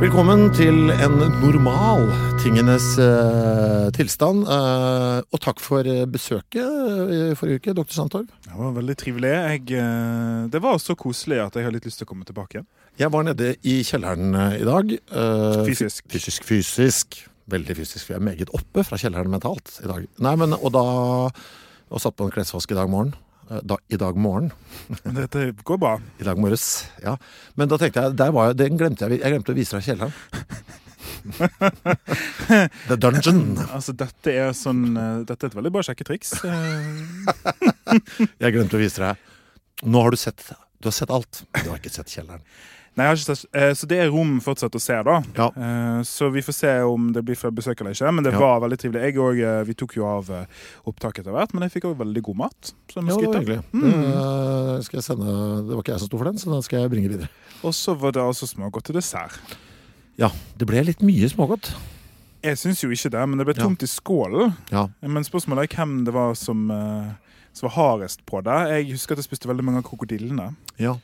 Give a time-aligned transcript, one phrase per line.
[0.00, 2.06] Velkommen til en normal
[2.40, 4.46] tingenes eh, tilstand.
[4.48, 7.92] eh, og takk for eh, besøket uh, forrige uke, dr.
[7.92, 8.30] Sandtorv.
[8.46, 9.32] Det var veldig trivelig.
[9.34, 12.56] Jeg, eh, det var så koselig at jeg har litt lyst til å komme tilbake
[12.58, 12.68] igjen.
[13.00, 14.94] Jeg var nede i kjelleren eh, i dag.
[14.96, 16.08] eh, Fysisk.
[16.08, 17.20] Fysisk, fysisk.
[17.50, 20.06] Veldig fysisk, Vi er meget oppe fra kjelleren mentalt i dag.
[20.22, 20.84] Nei, men, Og da
[21.90, 23.12] Og satt på en klesvask i dag morgen.
[23.50, 24.52] Eh, Da, I dag morgen.
[25.02, 25.96] Dette går bra.
[26.18, 26.86] I dag morges.
[27.02, 27.16] Ja.
[27.54, 29.20] Men da tenkte jeg der var jeg, Den glemte jeg.
[29.20, 30.14] Jeg glemte å vise deg kjelleren.
[32.88, 33.58] The Dungeon.
[33.74, 36.32] Altså, dette er sånn eh, Dette er et veldig bra sjekketriks.
[38.42, 39.26] Jeg glemte å vise deg.
[39.90, 40.44] Nå har du sett
[40.80, 41.42] Du har sett alt.
[41.60, 42.44] Du har ikke sett kjelleren.
[42.98, 45.22] Nei, jeg har ikke sett, eh, Så det er rom fortsatt å se, da.
[45.36, 45.46] Ja.
[45.56, 48.12] Eh, Så vi får se om det blir flere besøk eller ikke.
[48.12, 48.38] Men det Ja.
[48.40, 49.02] var veldig trivelig.
[49.02, 50.26] Jeg og, eh, Vi tok jo av
[50.86, 52.72] opptak etter hvert, men jeg fikk òg veldig god mat.
[52.94, 53.62] Ja, det var hyggelig.
[53.72, 54.76] Mm.
[54.76, 56.80] Det, skal jeg sende, det var ikke jeg som sto for den, så den skal
[56.80, 57.28] jeg bringe videre.
[57.62, 59.38] Og så var det altså smågodt til dessert.
[60.18, 60.28] Ja,
[60.58, 61.72] det ble litt mye smågodt.
[62.42, 63.68] Jeg syns jo ikke det, men det ble Ja.
[63.68, 64.56] i skålen.
[64.72, 64.88] Ja.
[65.02, 67.12] Men spørsmålet er hvem det var som, eh,
[67.60, 68.56] som var hardest på det.
[68.72, 70.50] Jeg husker at jeg spiste veldig mange av krokodillene.
[70.80, 70.94] ja.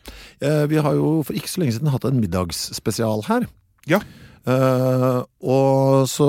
[0.41, 3.45] Eh, vi har jo for ikke så lenge siden hatt en middagsspesial her.
[3.87, 4.01] Ja.
[4.47, 6.29] Eh, og så,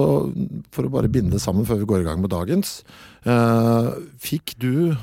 [0.73, 2.81] for å bare binde det sammen før vi går i gang med dagens,
[3.25, 4.95] eh, fikk du,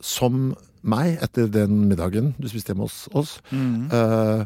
[0.00, 3.88] som meg, etter den middagen du spiste hjemme hos oss, Mm.
[3.92, 4.44] eh,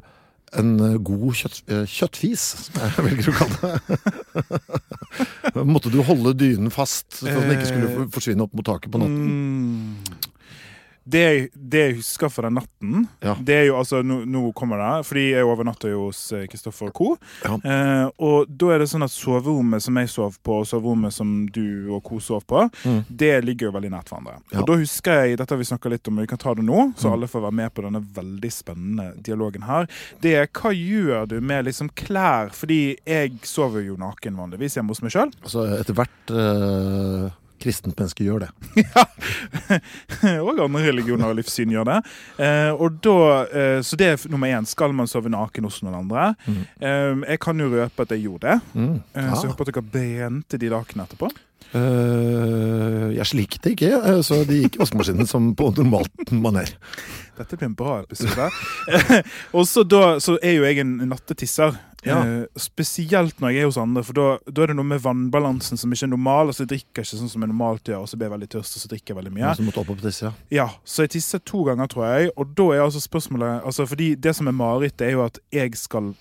[0.59, 5.65] en god kjøtt, kjøttfis, som jeg velger å kalle det.
[5.75, 9.01] Måtte du holde dynen fast for at den ikke skulle forsvinne opp mot taket på
[9.03, 9.54] natten?
[11.07, 13.35] Det, det jeg husker fra den natten, Ja.
[13.41, 16.91] det er jo altså Nå, nå kommer det, fordi jeg overnatta jo hos eh, Kristoffer
[16.97, 17.17] Co.
[17.45, 17.59] Ja.
[17.61, 21.47] Eh, og da er det sånn at soverommet som jeg sov på, og soverommet som
[21.53, 23.05] du og Co sov på, Mm.
[23.11, 24.39] det ligger jo veldig nært hverandre.
[24.53, 24.61] Ja.
[24.61, 26.65] Og da husker jeg, dette har vi snakka litt om, og vi kan ta det
[26.65, 27.13] nå, så Mm.
[27.13, 29.87] alle får være med på denne veldig spennende dialogen her.
[30.21, 32.51] Det er hva gjør du med liksom klær?
[32.55, 35.33] Fordi jeg sover jo naken vanligvis hjemme hos meg sjøl.
[35.43, 37.31] Altså, etter hvert eh,
[37.65, 38.51] kristent menneske gjør det.
[40.45, 41.97] og andre religioner og livssyn gjør det.
[42.45, 43.17] Eh, og da,
[43.49, 44.69] eh, så det er nummer én.
[44.69, 46.31] Skal man sove naken hos noen andre?
[46.47, 46.61] Mm.
[46.79, 48.61] Eh, jeg kan jo røpe at jeg gjorde det.
[48.77, 48.95] Mm.
[49.15, 49.35] Eh, Ja.
[49.35, 51.33] Så jeg håper at dere brente de lakenene etterpå.
[51.75, 56.71] Uh, jeg slikket ikke, eh, så de gikk i vaskemaskinen som på normalt maner.
[57.39, 58.51] Dette blir en bra episode.
[59.57, 61.77] og så da så er jo jeg en nattetisser.
[62.05, 62.19] Ja.
[62.21, 65.81] Eh, spesielt når jeg er hos andre, for da, da er det noe med vannbalansen
[65.81, 66.53] som ikke er normal.
[66.53, 68.77] Altså Jeg drikker ikke sånn som jeg normalt gjør, og så blir jeg veldig tørst,
[68.77, 69.55] og så drikker jeg veldig mye.
[69.57, 70.35] Så, opp på disse, ja.
[70.55, 72.35] Ja, så jeg tisser to ganger, tror jeg.
[72.37, 75.75] Og da er altså spørsmålet altså Fordi det som er marerittet, er jo at jeg
[75.81, 76.13] skal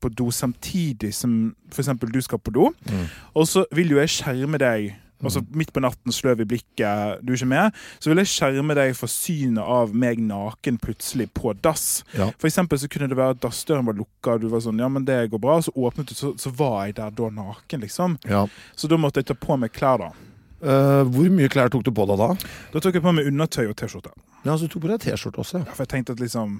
[0.00, 1.90] på do samtidig som f.eks.
[2.14, 2.70] du skal på do.
[2.86, 3.06] Mm.
[3.34, 4.92] Og så vil jo jeg skjerme deg.
[5.18, 7.78] Altså Midt på natten, sløv i blikket, du er ikke med.
[7.98, 12.04] Så vil jeg skjerme deg for synet av meg naken plutselig på dass.
[12.14, 12.30] Ja.
[12.38, 14.88] For eksempel så kunne det være at dassdøren var lukka, og du var sånn Ja,
[14.92, 15.58] men det går bra.
[15.58, 18.18] Og så åpnet du, så, så var jeg der da naken, liksom.
[18.28, 18.46] ja.
[18.78, 20.12] Så da måtte jeg ta på meg klær, da.
[20.58, 22.32] Uh, hvor mye klær tok du på deg da?
[22.72, 24.10] Da tok jeg på meg undertøy og T-skjorte.
[24.42, 25.60] Ja, så Du tok på deg T-skjorte også.
[25.62, 26.58] Ja, For jeg tenkte at liksom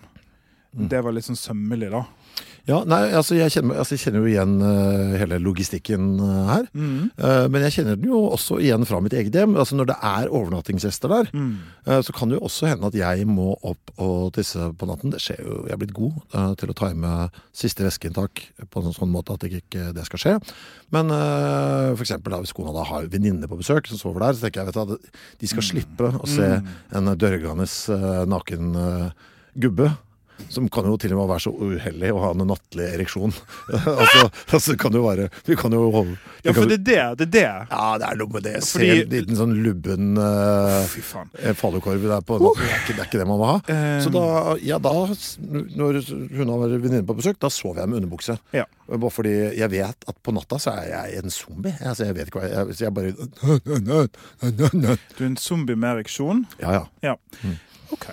[0.73, 2.05] det var litt sånn sømmelig, da.
[2.69, 6.67] Ja, nei, altså jeg kjenner, altså jeg kjenner jo igjen uh, hele logistikken uh, her.
[6.69, 9.55] Eh, men jeg kjenner den jo også igjen fra mitt eget hjem.
[9.57, 13.25] Altså Når det er overnattingsgjester der, eh, så kan det jo også hende at jeg
[13.29, 15.15] må opp og tisse på natten.
[15.15, 16.19] Det skjer jo, Jeg er blitt god
[16.61, 17.13] til å time
[17.57, 20.35] siste væskeinntak på en sånn måte at det ikke det skal skje.
[20.93, 24.37] Men uh, for eksempel da, hvis kona da har venninner på besøk som sover der,
[24.37, 26.51] så tenker jeg vet du, at de skal slippe å se
[27.01, 27.69] en dørgende
[28.29, 28.77] naken
[29.57, 29.89] gubbe.
[30.49, 33.35] Som kan jo til og med være så uheldig å ha en nattlig ereksjon.
[33.75, 37.03] altså, altså, kan jo være Vi kan jo holde Ja, for det er det.
[37.19, 37.49] Det er det.
[37.73, 38.55] ja, det er noe med det.
[38.65, 41.33] Se Fordi- en liten sånn lubben uh, Fy faen.
[41.59, 42.63] falukorv der på natten.
[42.63, 43.59] Det er, ikke, det er ikke det man må ha.
[43.69, 44.01] Um...
[44.05, 44.25] Så da,
[44.65, 44.95] ja, da,
[45.83, 46.01] når
[46.39, 48.39] hun har venninne på besøk, da sover jeg med underbukse.
[48.57, 48.65] Ja.
[48.89, 51.75] Bare fordi jeg vet at på natta så er jeg en zombie.
[51.83, 53.13] Altså, jeg vet ikke hva jeg, jeg, så jeg bare
[55.19, 56.47] Du er en zombie med ereksjon.
[56.63, 56.85] Ja, ja.
[57.11, 57.17] Ja.
[57.43, 57.59] Mm.
[57.93, 58.07] OK.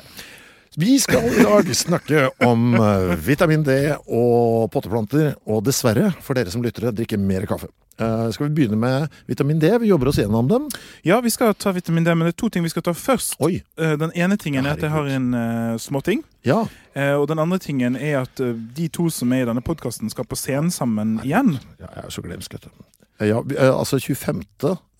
[0.77, 3.75] Vi skal i dag snakke om eh, vitamin D
[4.11, 7.69] og potteplanter, og dessverre, for dere som lyttere, drikke mer kaffe.
[7.95, 9.69] Uh, skal vi begynne med vitamin D?
[9.79, 10.65] Vi jobber oss gjennom dem.
[11.07, 13.37] Ja, vi skal ta vitamin D, men det er to ting vi skal ta først.
[13.39, 16.25] Eh, Den ene tingen er at jeg har en uh, småting.
[16.43, 16.65] Ja.
[16.95, 20.37] Og den andre tingen er at de to som er i denne podkasten, skal på
[20.39, 21.55] scenen sammen igjen.
[21.79, 22.85] Ja, jeg er så glemsk, vet du.
[23.19, 24.43] Eh, Ja, eh, altså 25.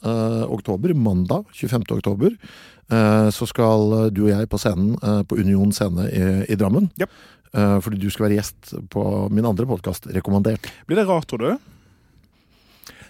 [0.06, 1.84] eh, oktober, mandag 25.
[1.98, 2.36] oktober,
[3.34, 4.92] så skal du og jeg på scenen
[5.26, 6.92] på Union scene i, i Drammen.
[7.56, 9.04] Eh, fordi du skal være gjest på
[9.34, 10.68] min andre podkast, Rekommandert.
[10.86, 11.75] Blir det rart, tror du?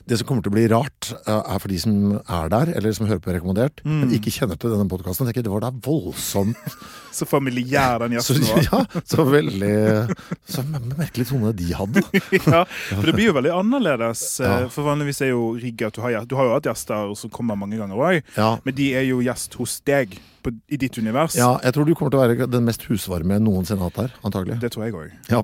[0.07, 1.93] Det som kommer til å bli rart, eh, er for de som
[2.29, 3.99] er der, eller som hører på Rekommandert, Mm.
[4.03, 5.25] men ikke kjenner til denne podkasten.
[5.33, 6.55] Det var da voldsomt
[7.15, 8.61] Så familiær den gjesten var.
[8.69, 10.15] ja, så veldig
[10.45, 10.61] Så
[10.97, 12.03] merkelig tone de hadde.
[12.53, 14.39] ja, for det blir jo veldig annerledes.
[14.41, 14.67] eh, Ja.
[14.69, 17.55] For vanligvis er jo rigget at du har, du har jo hatt gjester som kommer
[17.57, 18.59] mange ganger òg, Ja.
[18.63, 21.35] men de er jo gjest hos deg på, i ditt univers.
[21.35, 24.03] ja, jeg tror du kommer til å være den mest husvarme jeg noensinne har hatt
[24.05, 24.13] her.
[24.23, 24.59] antagelig.
[24.61, 25.11] Det tror jeg òg.
[25.31, 25.41] Ja.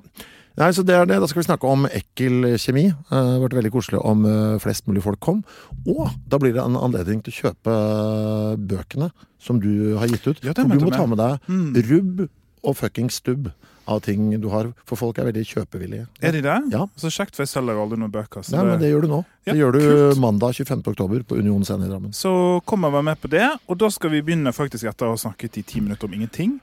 [0.62, 1.18] Nei, så det er det.
[1.24, 2.86] Da skal vi snakke om ekkel kjemi.
[2.92, 5.42] Eh, Det har vært veldig koselig om eh, flest mulig folk kom.
[5.90, 9.10] Og da blir det en anledning til å kjøpe eh, bøkene
[9.42, 10.44] som du har gitt ut.
[10.46, 11.74] Ja, For du må ta med deg Mm.
[11.90, 12.28] rubb
[12.64, 13.50] og fuckings stubb
[13.90, 14.70] av ting du har.
[14.86, 16.06] For folk er veldig kjøpevillige.
[16.22, 16.58] Er de det?
[16.72, 16.86] Ja.
[16.96, 18.46] Så kjekt, for jeg selger aldri noen bøker.
[18.46, 19.22] Så, Nei, men det gjør du nå.
[19.48, 20.20] Ja, det gjør du kult.
[20.22, 20.84] mandag 25.
[20.94, 22.14] oktober på Union scene i Drammen.
[22.14, 23.48] så kom og vær med på det.
[23.68, 26.60] Og da skal vi begynne faktisk etter å ha snakket i ti minutter om ingenting.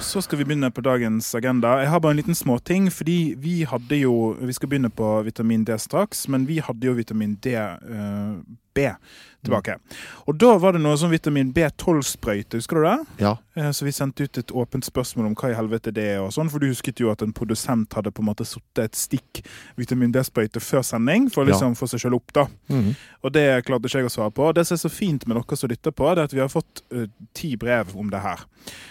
[0.00, 1.78] Så skal vi begynne på dagens agenda.
[1.82, 5.64] Jeg har bare en liten småting, fordi vi hadde jo Vi skal begynne på vitamin
[5.64, 8.38] D straks, men vi hadde jo vitamin D uh,
[8.74, 8.86] B
[9.42, 9.74] tilbake.
[10.28, 13.22] Og da var det noe sånn vitamin B12-sprøyte, husker du det?
[13.24, 13.30] Ja.
[13.56, 16.28] Eh, Så vi sendte ut et åpent spørsmål om hva i helvete det er, og
[16.36, 19.40] sånn, for du husket jo at en produsent hadde på en måte satt et stikk
[19.80, 21.54] vitamin D-sprøyte før sending, for å Ja.
[21.54, 22.46] liksom få seg selv opp, da.
[22.68, 22.94] Mhm.
[23.24, 24.52] Og det klarte ikke jeg å svare på.
[24.54, 26.48] Det som er så fint med dere som lytter på, det er at vi har
[26.48, 28.44] fått uh, ti brev om det her.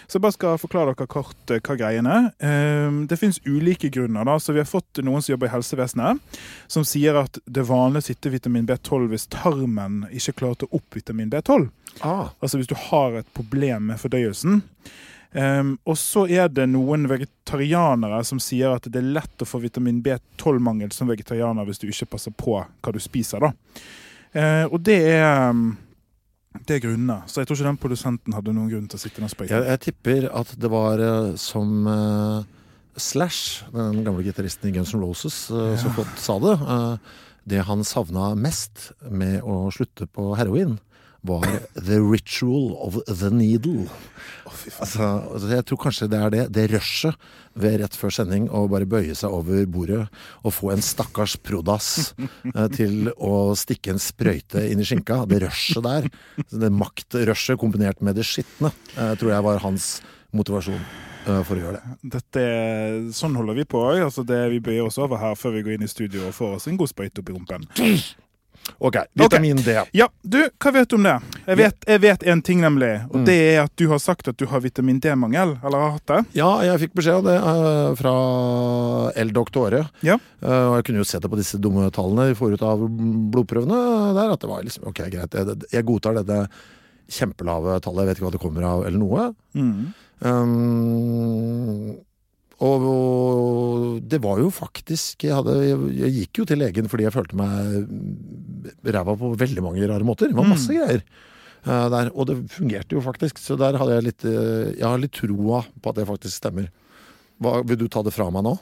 [0.08, 2.30] Så jeg bare skal forklare dere kort eh, hva greien er.
[2.42, 4.24] Eh, det finnes ulike grunner.
[4.24, 8.10] da, så Vi har fått noen som jobber i helsevesenet, som sier at det vanlige
[8.10, 11.68] sitter vitamin B12 hvis tarmen ikke klarer å opp vitamin B12.
[12.00, 12.32] Ah.
[12.40, 14.62] Altså hvis du har et problem med fordøyelsen.
[15.32, 19.60] Um, og så er det noen vegetarianere som sier at det er lett å få
[19.62, 23.46] vitamin B12-mangel som vegetarianer hvis du ikke passer på hva du spiser.
[23.46, 23.52] da.
[24.34, 25.54] Uh, og det er
[26.58, 27.20] det er grunnene.
[27.30, 29.66] Så jeg tror ikke den produsenten hadde noen grunn til å sitte i den Jeg,
[29.70, 32.42] jeg tipper at det var eh, som uh,
[32.98, 36.56] Slash, den gamle gitaristen i Guns N' Roses, eh, så flott sa det.
[37.48, 40.74] det han savna mest med å slutte på heroin,
[41.22, 41.44] var
[41.74, 43.86] the ritual of the needle.
[44.80, 46.44] Altså, altså, jeg tror kanskje det er det.
[46.56, 47.16] Det rushet
[47.60, 50.04] ved rett før sending å bare bøye seg over bordet
[50.46, 55.22] og få en stakkars prodass eh, til å stikke en sprøyte inn i skinka.
[55.30, 56.08] Det rushet der.
[56.50, 59.90] Det maktrushet kombinert med det skitne, eh, tror jeg var hans
[60.36, 61.94] motivasjon eh, for å gjøre det.
[62.16, 62.46] Dette,
[63.16, 64.00] sånn holder vi på òg.
[64.08, 66.56] Altså det- vi bøyer oss over her før vi går inn i studio og får
[66.56, 67.68] oss en god sprøyte opp i rumpen.
[68.78, 69.74] Ok, vitamin D.
[69.92, 71.14] Ja, du, hva vet du om det?
[71.46, 72.90] Jeg vet, jeg vet en ting, nemlig.
[73.10, 73.24] Og Mm.
[73.26, 75.56] det er at du har sagt at du har vitamin D-mangel.
[75.64, 76.20] Eller har hatt det.
[76.38, 78.14] Ja, jeg fikk beskjed om det uh, fra
[79.20, 79.82] El Doctore.
[80.06, 80.16] Ja.
[80.42, 82.84] Uh, og jeg kunne jo se det på disse dumme tallene de får ut av
[82.88, 83.80] blodprøvene
[84.16, 85.34] der, at det var liksom ok, greit.
[85.34, 86.44] Jeg, jeg godtar dette
[87.10, 89.34] kjempelave tallet, jeg vet ikke hva det kommer av, eller noe.
[89.58, 89.92] Mm.
[90.20, 91.96] Um,
[92.60, 97.06] og, og det var jo faktisk jeg, hadde, jeg, jeg gikk jo til legen fordi
[97.06, 100.28] jeg følte meg ræva på veldig mange rare måter.
[100.28, 100.80] Det var masse Mm.
[100.80, 101.04] greier
[101.60, 102.08] Uh, der.
[102.16, 105.58] Og det fungerte jo faktisk, så der hadde jeg litt uh, Jeg har litt troa
[105.68, 106.70] på at det faktisk stemmer.
[107.36, 108.54] Hva, vil du ta det fra meg nå?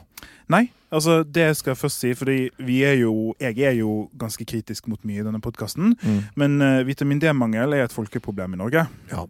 [0.49, 4.45] Nei, altså det skal jeg først si, fordi vi er jo, jeg er jo ganske
[4.49, 5.93] kritisk mot mye i denne podkasten.
[6.01, 6.23] Mm.
[6.41, 8.87] Men uh, vitamin D-mangel er et folkeproblem i Norge.
[9.11, 9.27] Ja.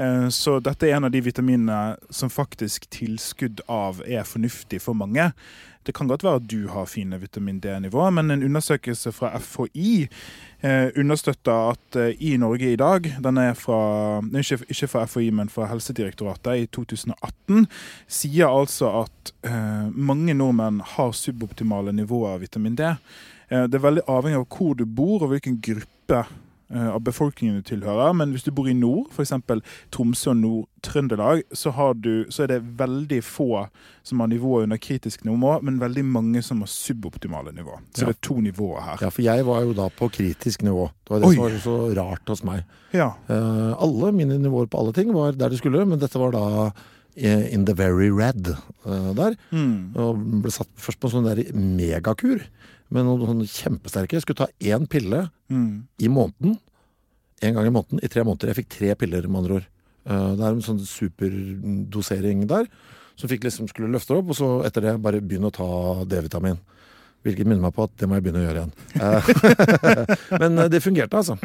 [0.00, 4.96] Uh, så dette er en av de vitaminene som faktisk tilskudd av er fornuftig for
[4.96, 5.28] mange.
[5.86, 10.06] Det kan godt være at du har fine vitamin D-nivå, men en undersøkelse fra FHI
[10.64, 15.28] uh, understøtter at eh, i Norge i dag, den er fra, ikke, ikke fra FHI,
[15.30, 17.66] men fra Helsedirektoratet i 2018,
[18.08, 19.90] sier altså at eh,
[20.24, 22.84] mange nordmenn har suboptimale nivåer av vitamin D.
[23.48, 26.22] Eh, det er veldig avhengig av hvor du bor og hvilken gruppe
[26.72, 28.14] eh, av befolkningen du tilhører.
[28.16, 29.34] Men hvis du bor i nord, f.eks.
[29.92, 31.74] Tromsø og Nord-Trøndelag, så,
[32.30, 33.66] så er det veldig få
[34.02, 37.76] som har nivået under kritisk nivå, men veldig mange som har suboptimale nivå.
[37.92, 38.08] Så Ja.
[38.08, 38.98] det er to nivåer her.
[39.04, 40.88] ja, for jeg var jo da på kritisk nivå.
[41.04, 41.34] Det var det Oi.
[41.34, 42.64] som var så rart hos meg.
[42.92, 43.12] Ja.
[43.28, 46.72] Uh, alle mine nivåer på alle ting var der de skulle, men dette var da
[47.16, 49.36] in the very red eh, der.
[49.54, 49.94] Mm.
[49.96, 52.42] Og ble satt først på en sånn der megakur
[52.94, 54.16] med noen sånne kjempesterke.
[54.18, 55.84] Jeg skulle ta én pille Mm.
[56.00, 56.54] i måneden.
[57.44, 58.48] En gang i måneden i tre måneder.
[58.48, 59.66] Jeg fikk tre piller, med andre ord.
[60.06, 62.66] Eh, Det er en sånn superdosering der
[63.16, 66.56] som liksom skulle løfte opp, og så etter det bare begynne å ta D-vitamin.
[67.24, 68.72] Hvilket minner meg på at det må jeg begynne å gjøre igjen.
[69.00, 71.36] Eh, Men det fungerte, altså.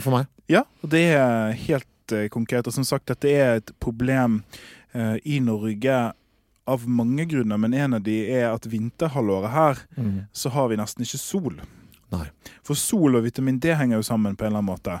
[0.00, 0.26] For meg.
[0.50, 2.66] Ja, og det er helt konkret.
[2.66, 4.40] Og som sagt, dette er et problem
[5.24, 5.98] i Norge
[6.68, 9.82] av mange grunner, men en av de er at vinterhalvåret her,
[10.36, 11.60] så har vi nesten ikke sol.
[12.12, 12.26] Nei.
[12.66, 14.98] For sol og vitamin D henger jo sammen på en eller annen måte.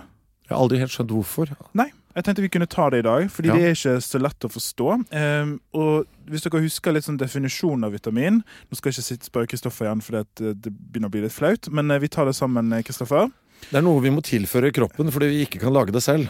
[0.48, 1.50] Jeg har aldri helt skjønt hvorfor.
[1.76, 3.54] Nei, jeg tenkte vi kunne ta det i dag, fordi Ja.
[3.54, 4.86] det er ikke så lett å forstå.
[5.12, 9.46] Um, og hvis dere husker litt sånn definisjon av vitamin Nå skal jeg ikke spørre
[9.52, 12.34] Kristoffer igjen, for det, det begynner å bli litt flaut, men eh, vi tar det
[12.36, 13.30] sammen, eh, Kristoffer.
[13.70, 16.28] Det er noe vi må tilføre kroppen fordi vi ikke kan lage det selv.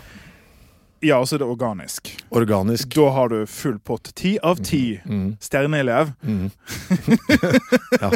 [1.00, 2.10] Ja, og så er det organisk.
[2.34, 2.90] Organisk.
[2.96, 4.10] Da har du full pott.
[4.18, 4.98] Ti av ti.
[5.06, 5.36] Mm.
[5.40, 6.12] Stjerneelev.
[6.26, 6.50] Mm.
[8.02, 8.10] ja.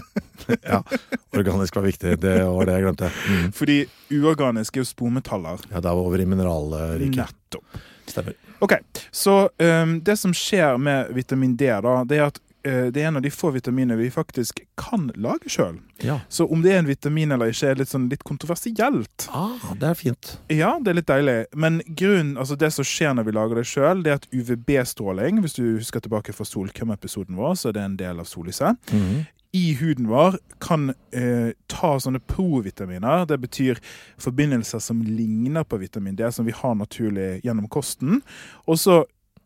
[0.62, 0.82] ja.
[1.30, 2.16] Organisk var viktig.
[2.20, 3.10] Det var det jeg glemte.
[3.30, 3.52] Mm.
[3.54, 3.78] Fordi
[4.10, 5.62] uorganisk er jo spormetaller.
[5.70, 7.22] Ja, da er vi over i mineralriket.
[7.22, 7.82] Nettopp.
[8.10, 8.34] Stemmer.
[8.62, 8.72] Ok,
[9.10, 13.18] Så um, det som skjer med vitamin D, da, det er at det er en
[13.18, 15.80] av de få vitaminene vi faktisk kan lage sjøl.
[16.02, 16.20] Ja.
[16.28, 19.28] Så om det er en vitamin eller ikke, er litt, sånn, litt kontroversielt.
[19.34, 20.32] Ah, det er fint.
[20.52, 21.36] Ja, det er litt deilig.
[21.54, 25.58] Men grunnen, altså det som skjer når vi lager det sjøl, er at UVB-stråling Hvis
[25.58, 28.78] du husker tilbake fra solkrem-episoden vår, så er det en del av sollyset.
[28.92, 29.22] Mhm.
[29.52, 33.26] I huden vår kan eh, ta sånne provitaminer.
[33.28, 33.80] Det betyr
[34.16, 38.22] forbindelser som ligner på vitamin D, som vi har naturlig gjennom kosten.
[38.64, 39.02] Og så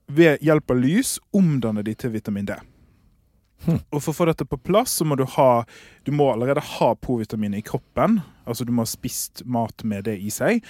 [0.07, 2.55] ved hjelp av lys omdanne de til vitamin D.
[3.67, 5.65] Og For å få dette på plass, så må du ha
[6.07, 8.21] Du må allerede ha provitaminet i kroppen.
[8.47, 10.63] Altså du må ha spist mat med det i seg.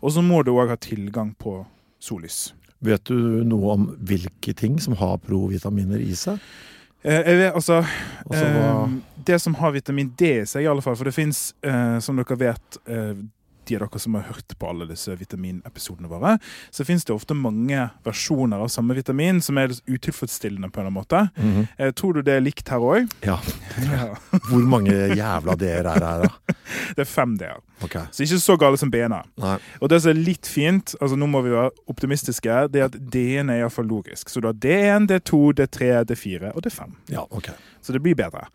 [0.00, 1.62] Og så må du òg ha tilgang på
[2.02, 2.52] sollys.
[2.84, 6.38] Vet du noe om hvilke ting som har provitaminer i seg?
[7.04, 7.80] Eh, jeg vet, altså,
[8.24, 10.96] Altså, eh, det som har vitamin D i seg, i alle fall.
[10.96, 13.14] For det fins, eh, som dere vet, eh,
[13.66, 16.36] de av dere som har hørt på alle disse vitaminepisodene våre,
[16.70, 21.28] så fins det ofte mange versjoner av samme vitamin som er utilfredsstillende på en måte.
[21.36, 21.92] Mm -hmm.
[21.92, 23.08] tror du det er likt her òg?
[23.22, 23.40] Ja.
[23.94, 24.16] Ja.
[24.30, 26.54] Hvor mange jævla d-er er det her, da?
[26.96, 27.60] Det er fem D-er.
[27.82, 27.96] Ok.
[28.14, 29.20] Så ikke så gale som B-ene.
[29.40, 29.56] Nei.
[29.80, 32.98] Og det som er litt fint, altså nå må vi være optimistiske, det er at
[32.98, 34.30] D-en er iallfall logisk.
[34.30, 36.98] Så du har D1, D2, D3, D4 og D5.
[37.12, 37.56] Ja, okay.
[37.84, 38.46] Så det blir bedre.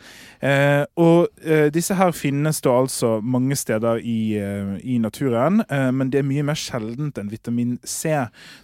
[0.41, 5.91] Eh, og eh, disse her finnes da altså mange steder i, eh, i naturen, eh,
[5.93, 8.15] men det er mye mer sjeldent enn vitamin C.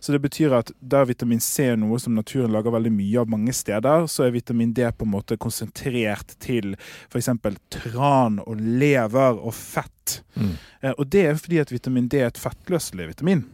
[0.02, 3.30] Så det betyr at der vitamin C er noe som naturen lager veldig mye av
[3.30, 6.74] mange steder, så er vitamin D på en måte konsentrert til
[7.12, 7.30] f.eks.
[7.76, 10.24] tran og lever og fett.
[10.34, 10.55] Mm.
[10.82, 13.46] Eh, og det er fordi at vitamin D er et fettløselig vitamin.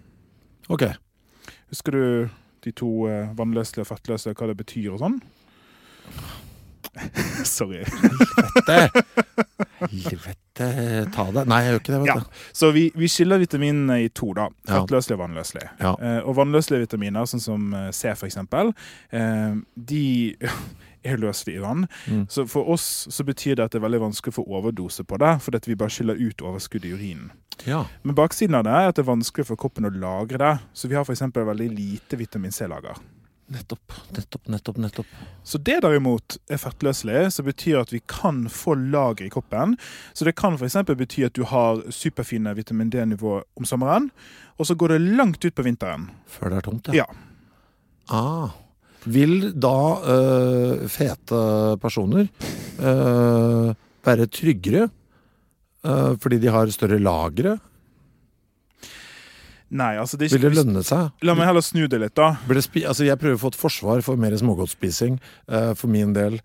[0.70, 0.88] Ok.
[1.72, 2.03] Husker du
[2.65, 5.22] de to eh, vannløselige og fettløse, hva det betyr og sånn?
[7.45, 7.83] Sorry.
[7.86, 9.03] Helvete!
[9.79, 10.41] Helvete
[11.13, 11.45] ta det.
[11.50, 12.17] Nei, jeg gjør ikke det, vet Ja.
[12.53, 14.50] Så vi, vi skiller vitaminene i to, da.
[14.67, 15.65] Fettløselig og vannløselig.
[15.79, 15.95] Ja.
[15.95, 18.74] Eh, og vannløselige vitaminer, sånn som eh, C eksempel,
[19.15, 20.05] eh, de
[21.07, 21.88] er løselige i vann.
[22.07, 22.25] Mm.
[22.29, 25.17] Så for oss så betyr det at det er veldig vanskelig å få overdose på
[25.21, 27.31] det, fordi at vi bare skiller ut overskuddet i urinen.
[27.65, 27.86] Ja.
[28.03, 30.53] Men baksiden av det er at det er vanskelig for kroppen å lagre det.
[30.74, 32.98] Så vi har eksempel veldig lite vitamin C-lager.
[33.51, 34.77] Nettopp, nettopp, nettopp.
[34.79, 35.08] nettopp.
[35.43, 39.75] Så det derimot er fettløselig, som betyr at vi kan få lager i kroppen.
[40.15, 40.77] Så det kan f.eks.
[40.88, 44.08] bety at du har superfine vitamin D-nivå om sommeren,
[44.55, 46.08] og så går det langt ut på vinteren.
[46.31, 47.03] Før det er tomt, Ja.
[47.03, 47.08] ja.
[48.12, 48.50] Ah.
[49.05, 49.75] Vil da
[50.13, 51.38] øh, fete
[51.81, 52.27] personer
[52.77, 53.74] øh,
[54.05, 54.89] være tryggere
[55.86, 57.58] øh, fordi de har større lagre?
[59.71, 61.11] Nei, altså det er Vil det lønne seg?
[61.23, 62.33] La meg heller snu det litt, da.
[62.47, 66.11] Det spi altså jeg prøver å få et forsvar for mer smågodtspising uh, for min
[66.17, 66.41] del.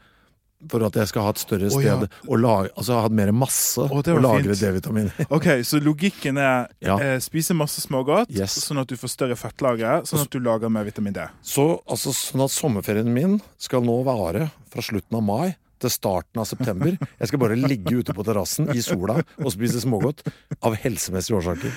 [0.71, 2.21] For at jeg skal ha et større sted sted ja.
[2.33, 4.55] og lage Altså ha mer masse Å, lagre.
[4.57, 5.27] D-vitamin i.
[5.37, 6.97] Ok, Så logikken er Ja.
[6.97, 8.57] eh, spise masse smågodt, Yes.
[8.65, 11.27] sånn at du får større fettlagre, sånn at du lager mer vitamin D.
[11.43, 16.41] Så altså, sånn at sommerferien min skal nå vare fra slutten av mai til starten
[16.41, 16.97] av september.
[17.21, 20.25] Jeg skal bare ligge ute på terrassen i sola og spise smågodt
[20.63, 21.73] av helsemessige årsaker.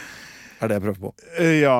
[0.62, 1.13] Er det jeg prøver på.
[1.39, 1.78] Eh, Ja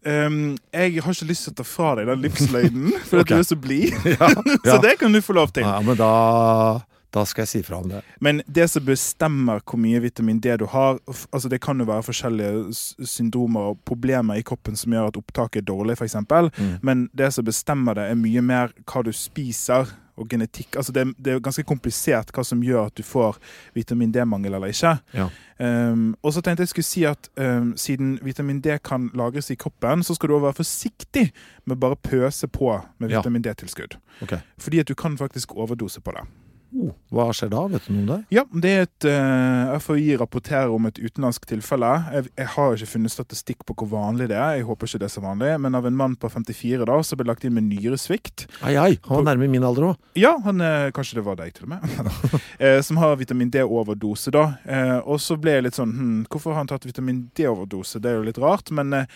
[0.00, 3.34] Um, Jeg har ikke lyst til å ta fra deg den livsløgnen, for at du
[3.36, 3.92] er så blid.
[4.14, 4.30] Ja,
[4.64, 5.66] Så det kan du få lov til.
[5.68, 6.80] ja men da,
[7.12, 8.00] da skal jeg si fra om det.
[8.24, 10.96] Men det som bestemmer hvor mye vitamin D du har
[11.28, 12.72] altså Det kan jo være forskjellige
[13.04, 16.16] syndromer og problemer i kroppen som gjør at opptaket er dårlig, f.eks.
[16.16, 16.78] Mm.
[16.80, 20.76] Men det som bestemmer det, er mye mer hva du spiser og genetikk.
[20.76, 23.38] Altså det, det er ganske komplisert hva som gjør at du får
[23.74, 24.92] vitamin D-mangel eller ikke.
[25.16, 25.28] Ja.
[25.60, 29.58] Um, og så tenkte jeg skulle si at um, siden vitamin D kan lagres i
[29.60, 31.26] kroppen, så skal du også være forsiktig
[31.68, 33.20] med bare pøse på med Ja.
[33.20, 33.98] vitamin D-tilskudd.
[34.22, 34.38] Okay.
[34.58, 36.24] Fordi at du kan faktisk overdose på det.
[36.70, 37.64] Oh, hva skjer da?
[37.72, 38.18] Vet du noe om det?
[38.36, 41.90] Ja, det er et uh, FHI rapporterer om et utenlandsk tilfelle.
[42.14, 44.60] Jeg, jeg har ikke funnet statistikk på hvor vanlig det er.
[44.60, 45.50] Jeg håper ikke det er så vanlig.
[45.64, 48.46] Men av en mann på 54 da, som ble lagt inn med nyresvikt.
[48.62, 50.00] Ai, ai, han var nærme min alder òg.
[50.20, 51.86] Ja, han, uh, kanskje det var deg til og med.
[52.62, 54.46] uh, som har vitamin D-overdose, da.
[54.64, 58.00] Eh, og så ble jeg litt sånn hm, Hvorfor har han tatt vitamin D-overdose?
[58.02, 58.70] Det er jo litt rart.
[58.74, 59.10] Men eh,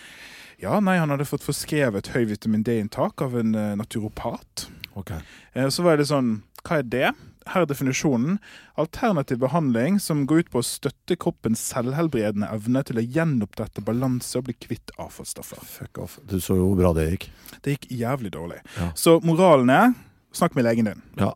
[0.61, 4.67] ja, nei, han hadde fått forskrevet høy vitamin D-inntak av en eh, naturopat.
[4.99, 5.11] Ok.
[5.53, 7.09] Eh, Så var det sånn Hva er det?
[7.51, 8.39] Her er definisjonen.
[8.81, 14.39] Alternativ behandling som går ut på å støtte kroppens selvhelbredende evne til å gjenopprette balanse
[14.39, 15.61] og bli kvitt avfallsstoffer.
[15.61, 16.17] Fuck off.
[16.25, 17.29] Du så jo hvor bra det gikk.
[17.61, 18.61] Det gikk jævlig dårlig.
[18.79, 18.89] Ja.
[18.97, 19.93] Så moralen er
[20.35, 21.05] snakk med legen din.
[21.21, 21.35] Ja.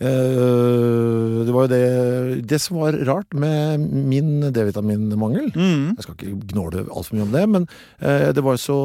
[0.00, 5.50] Det var jo det, det som var rart med min D-vitaminmangel.
[5.52, 5.92] Mm.
[5.98, 7.68] Jeg skal ikke gnåle altfor mye om det, men
[8.00, 8.80] eh, det var så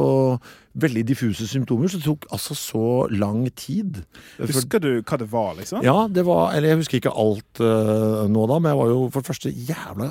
[0.75, 2.79] veldig diffuse symptomer, så det tok altså så
[3.15, 4.01] lang tid.
[4.41, 5.79] Husker du hva det var, liksom?
[5.87, 8.97] ja, det var Eller jeg husker ikke alt eh, nå da, men jeg var jo
[9.13, 10.09] for det første jævla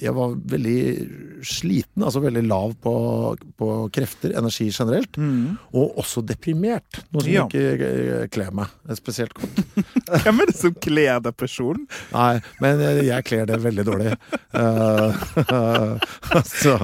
[0.00, 0.78] Jeg var veldig
[1.44, 2.94] sliten, altså veldig lav på,
[3.60, 5.18] på krefter, energi generelt.
[5.76, 7.44] Og også deprimert, noe som Ja.
[7.50, 9.60] ikke eh, kler meg spesielt godt.
[10.22, 11.86] Hvem er det som kler depresjon?
[12.12, 14.12] Nei, men jeg, kler det veldig dårlig.
[14.54, 15.24] Eh,
[16.62, 16.76] så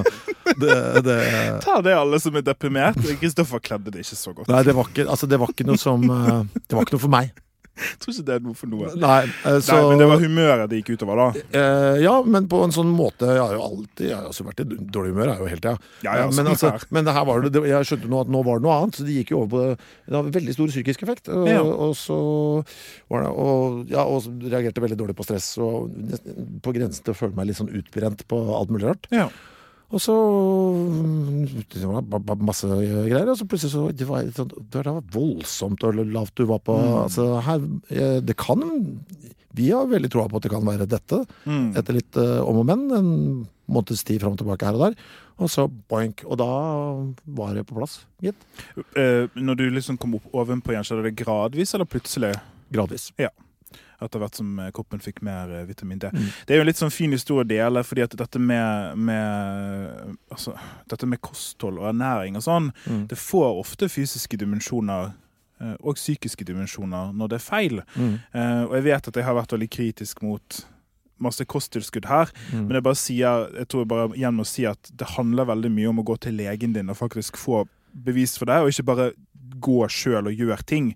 [0.58, 1.18] det, det
[1.62, 2.98] Ta det, alle som er deprimert.
[3.20, 4.50] Kristoffer kledde det ikke så godt.
[4.50, 7.04] Nei, det var ikke, altså, det var ikke noe som eh, Det var ikke noe
[7.04, 7.30] for meg.
[7.88, 8.90] Jeg tror ikke det er noe for noe.
[8.98, 11.42] Nei, eh, så, Nei, men det var humøret det gikk utover, da.
[11.60, 14.62] Eh, ja, men på en sånn måte Jeg har jo alltid Jeg har også vært
[14.64, 15.74] i dårlig humør, er jo helt, ja.
[16.04, 18.32] Ja, ja, Eh, men, altså, men det her var det, det Jeg skjønte nå at
[18.34, 19.90] nå var det noe annet, så det gikk jo over på det.
[20.08, 21.28] Det har veldig stor psykisk effekt.
[21.32, 21.62] Og, Ja.
[21.62, 22.18] og så
[23.10, 25.92] var det Og, ja, og reagerte veldig dårlig på stress, og
[26.64, 29.06] på grensen til å føle meg litt sånn utbrent på alt mulig rart.
[29.14, 29.28] Ja.
[29.88, 30.14] Og så
[31.72, 36.36] det var masse greier, og så plutselig så Det var, det var voldsomt og lavt
[36.36, 38.60] du var på altså her, eh, Det kan
[39.56, 41.72] Vi har veldig troa på at det kan være dette, Mm.
[41.74, 42.84] etter litt uh, om og men.
[42.94, 43.08] En
[43.68, 44.94] måneds tid fram og tilbake her og der.
[45.40, 46.22] Og så boink.
[46.28, 46.46] Og da
[47.26, 48.36] var det på plass, gitt.
[48.94, 52.36] Uh, når du liksom kom opp ovenpå igjen, skjedde det gradvis eller plutselig?
[52.70, 53.10] Gradvis.
[53.18, 53.32] Ja.
[54.00, 56.06] Etter hvert som eh, kroppen fikk mer eh, vitamin D.
[56.14, 56.26] Mm.
[56.46, 60.16] Det er jo en litt sånn fin historie å dele, fordi at dette med, med,
[60.30, 60.54] altså,
[60.90, 63.06] dette med kosthold og ernæring og sånn, Mm.
[63.10, 65.12] det får ofte fysiske dimensjoner
[65.60, 67.80] eh, og psykiske dimensjoner når det er feil.
[67.96, 68.12] Mm.
[68.34, 70.60] Uh, og jeg vet at jeg har vært veldig kritisk mot
[71.18, 72.66] masse kosttilskudd her, Mm.
[72.68, 75.70] men jeg bare sier, jeg tror jeg bare igjen må si at det handler veldig
[75.74, 78.86] mye om å gå til legen din og faktisk få bevis for det, og ikke
[78.86, 79.12] bare
[79.58, 80.94] gå sjøl og gjøre ting.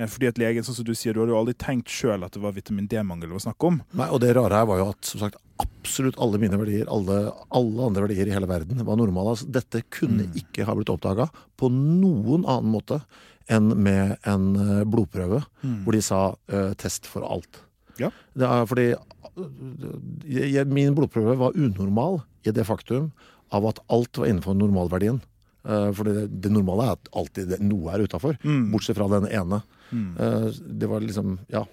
[0.00, 2.32] Eh, Fordi at legen, sånn som du sier, du hadde jo aldri tenkt sjøl at
[2.32, 3.80] det var vitamin D-mangel det var snakk om.
[4.00, 7.18] Nei, og det rare her var jo at som sagt, absolutt alle mine verdier, alle,
[7.52, 9.34] alle andre verdier i hele verden, var normale.
[9.36, 10.38] Altså, dette kunne Mm.
[10.40, 11.28] ikke ha blitt oppdaga
[11.60, 13.02] på noen annen måte
[13.50, 15.42] enn med en blodprøve blodprøve,
[15.84, 16.20] hvor de sa
[16.52, 17.60] uh, 'test for alt'.
[17.98, 18.10] Ja.
[18.36, 23.10] Det er fordi eh, jeg, Min blodprøve var unormal i det faktum
[23.52, 25.20] av at alt var innenfor normalverdien.
[25.66, 28.70] Uh, For det, det normale er at alltid noe er utafor, Mm.
[28.72, 29.62] bortsett fra den ene.
[29.92, 30.16] Mm.
[30.18, 30.50] Eh,
[30.80, 31.66] Det var liksom Ja.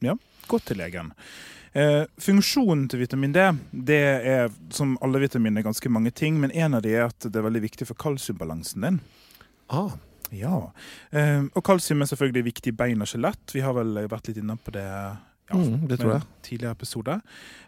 [0.00, 0.14] Ja,
[0.46, 1.12] gå til legen.
[1.72, 3.40] Eh, funksjonen til vitamin D
[3.72, 7.34] det er som alle vitaminer ganske mange ting, men en av de er at det
[7.34, 9.00] er veldig viktig for kalsiumbalansen din.
[9.70, 9.90] Ah,
[10.30, 10.72] Ja,
[11.12, 13.52] eh, Og kalsium er selvfølgelig viktig i bein og skjelett.
[13.52, 14.84] Vi har vel vært litt inne på det
[15.50, 16.22] ja, Mm, det tror jeg.
[16.42, 17.20] tidligere episode.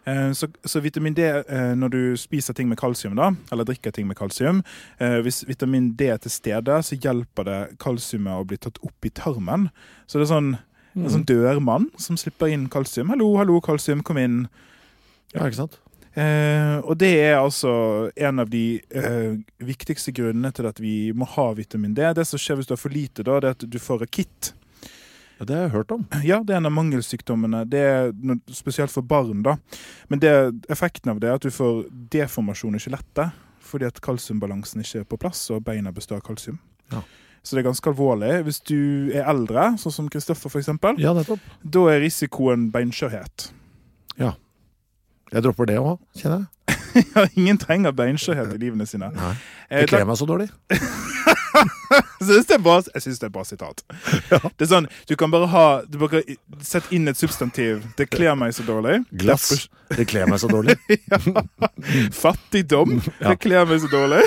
[0.05, 3.91] Eh, så, så vitamin D, eh, når du spiser ting med kalsium, da, eller drikker
[3.93, 4.63] ting med kalsium
[4.99, 9.05] eh, Hvis vitamin D er til stede, så hjelper det kalsiumet å bli tatt opp
[9.05, 9.69] i tarmen.
[10.07, 10.57] Så det er sånn
[10.95, 11.09] en Mm.
[11.13, 13.09] sånn dørmann som slipper inn kalsium.
[13.09, 14.47] 'Hallo, hallo, kalsium, kom inn'.
[15.35, 15.77] ja, ikke sant?
[16.15, 21.27] Eh, og det er altså en av de eh, viktigste grunnene til at vi må
[21.27, 22.01] ha vitamin D.
[22.15, 24.53] Det som skjer hvis du har for lite, da, det er at du får rakitt.
[25.37, 26.05] Ja, det har jeg hørt om.
[26.25, 27.63] Ja, det er en av mangelsykdommene.
[27.69, 28.11] Det er
[28.55, 29.57] spesielt for barn, da.
[30.09, 30.31] Men det,
[30.73, 35.07] effekten av det er at du får deformasjon i skjelettet fordi at kalsiumbalansen ikke er
[35.11, 36.55] på plass, og beina består av kalsium.
[36.93, 37.01] Ja.
[37.43, 38.29] Så det er ganske alvorlig.
[38.47, 40.69] Hvis du er eldre, sånn som Kristoffer f.eks.,
[41.03, 41.43] Ja, nettopp.
[41.67, 43.49] da er risikoen beinskjørhet.
[45.27, 46.53] Jeg dropper det òg, kjenner jeg.
[47.13, 49.11] Ja, ingen trenger beinskjørhet i livene sine.
[49.13, 49.33] Nei.
[49.69, 50.47] Jeg Det kler meg så dårlig.
[52.27, 53.83] Syns det, er bra- jeg synes det er bra sitat.
[54.57, 56.21] Det er sånn, Du kan bare ha du bare
[56.65, 57.83] Sett inn et substantiv.
[57.99, 58.99] Det kler meg så dårlig.
[59.21, 59.67] Glass.
[59.93, 60.75] Det kler meg så dårlig.
[62.23, 62.97] Fattigdom.
[63.21, 63.31] Ja.
[63.33, 64.23] Det kler meg så dårlig.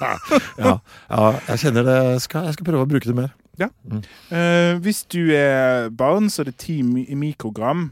[0.00, 0.74] Ja,
[1.10, 1.98] ja jeg kjenner det.
[2.26, 3.32] Skal, jeg skal prøve å bruke det mer.
[3.60, 7.90] Eh, hvis du er barn, så er det 10 mi- mikrogram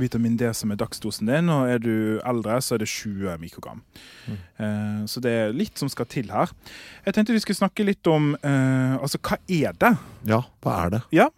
[0.00, 3.82] vitamin D som er dagsdosen din, og er du eldre, så er det 20 mikrogram.
[4.28, 6.52] Eh, så det er litt som skal til her.
[7.06, 9.92] Jeg tenkte vi skulle snakke litt om eh, Altså, hva er det?
[10.28, 11.02] Ja, hva er det?
[11.16, 11.28] Ja.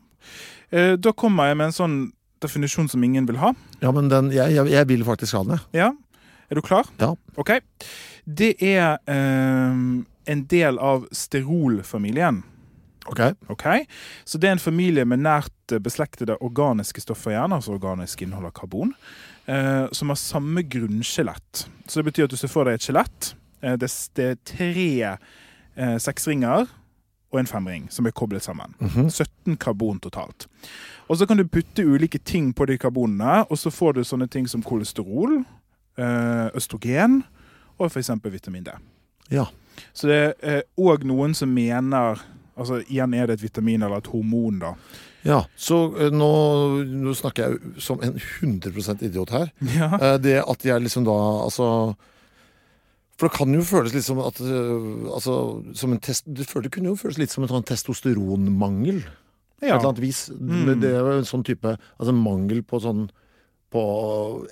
[0.71, 1.97] Eh, da kommer jeg med en sånn
[2.43, 3.55] definisjon som ingen vil ha.
[3.83, 5.87] Ja, men den, jeg, jeg, jeg vil faktisk ha den, jeg.
[5.87, 5.91] Ja.
[6.49, 6.87] Er du klar?
[7.01, 7.13] Ja.
[7.37, 7.59] OK.
[8.25, 9.83] Det er eh,
[10.33, 12.43] en del av sterolfamilien.
[13.09, 13.21] Ok.
[13.49, 13.65] Ok,
[14.25, 18.51] Så det er en familie med nært eh, beslektede organiske stoffer igjen, altså organisk innhold
[18.51, 18.95] av karbon,
[19.47, 21.69] eh, som har samme grunnskjelett.
[21.87, 23.33] Så det betyr at du ser for deg et skjelett.
[23.63, 26.69] Eh, det, det er tre eh, seksringer
[27.29, 28.75] og en femring som er koblet sammen.
[28.81, 30.47] 17 karbon totalt.
[31.09, 34.29] Og så kan du putte ulike ting på de karbonene, og så får du sånne
[34.33, 35.43] ting som kolesterol,
[35.99, 37.23] eh, østrogen
[37.79, 38.11] og f.eks.
[38.25, 38.75] vitamin D.
[39.33, 39.47] Ja.
[39.93, 42.25] Så det er òg noen som mener
[42.59, 44.73] Altså Igjen er det et vitamin eller et hormon, da.
[45.27, 45.41] Ja.
[45.59, 46.29] Så eh, nå,
[46.87, 49.51] nå snakker jeg som en 100% idiot her.
[49.75, 49.91] Ja.
[49.99, 51.69] Eh, Det at jeg liksom da Altså
[53.19, 55.37] For det kan jo føles litt som at eh, Altså,
[55.75, 59.03] som en test Det, kunne jo føles litt som en sånn testosteronmangel.
[59.59, 60.29] På et eller annet vis.
[60.31, 60.77] Mm.
[60.79, 63.09] Det er jo en sånn type Altså mangel på sånn
[63.69, 63.81] på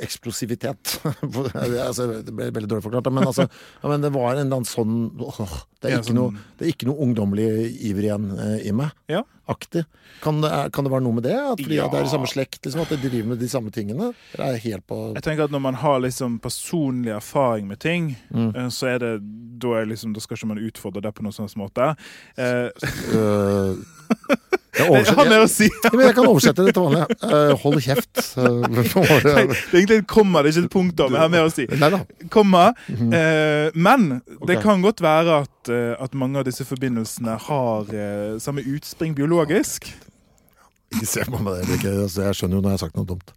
[0.04, 0.98] eksplosivitet.
[1.86, 4.68] altså, det ble veldig dårlig forklart, men, altså, ja, men det var en eller annen
[4.68, 5.54] sånn åh,
[5.86, 7.48] det, er ikke sånn- noe, det er ikke noe ungdommelig
[7.90, 8.92] iver igjen eh, i meg.
[9.12, 9.22] Ja.
[9.46, 9.84] Aktig.
[10.24, 11.36] Kan det, kan det være noe med det?
[11.38, 12.58] At fordi at det er i samme slekt?
[12.66, 14.08] Liksom, at de driver med de samme tingene?
[14.34, 18.16] Eller er helt på Jeg tenker at Når man har liksom personlig erfaring med ting,
[18.34, 18.50] Mm.
[18.56, 19.12] eh, så er det
[19.62, 21.94] da, er liksom, da skal ikke man utfordre det på noen sånn måte.
[22.36, 22.70] Eh,
[23.14, 23.76] øh,
[24.76, 25.68] jeg, jeg si!
[25.70, 27.06] jeg kan oversette det til vanlig.
[27.22, 28.22] Uh, hold kjeft.
[28.36, 31.14] Uh, Det er egentlig komma, det ikke et punktum.
[31.14, 31.64] Jeg har mer å si.
[32.32, 32.66] Komma.
[32.90, 38.36] uh, men det kan godt være at, eh, at mange av disse forbindelsene har eh,
[38.42, 39.88] samme utspring biologisk.
[40.94, 41.80] Ikke se på meg det.
[41.90, 43.28] Altså, jeg skjønner jo når jeg har sagt noe dumt.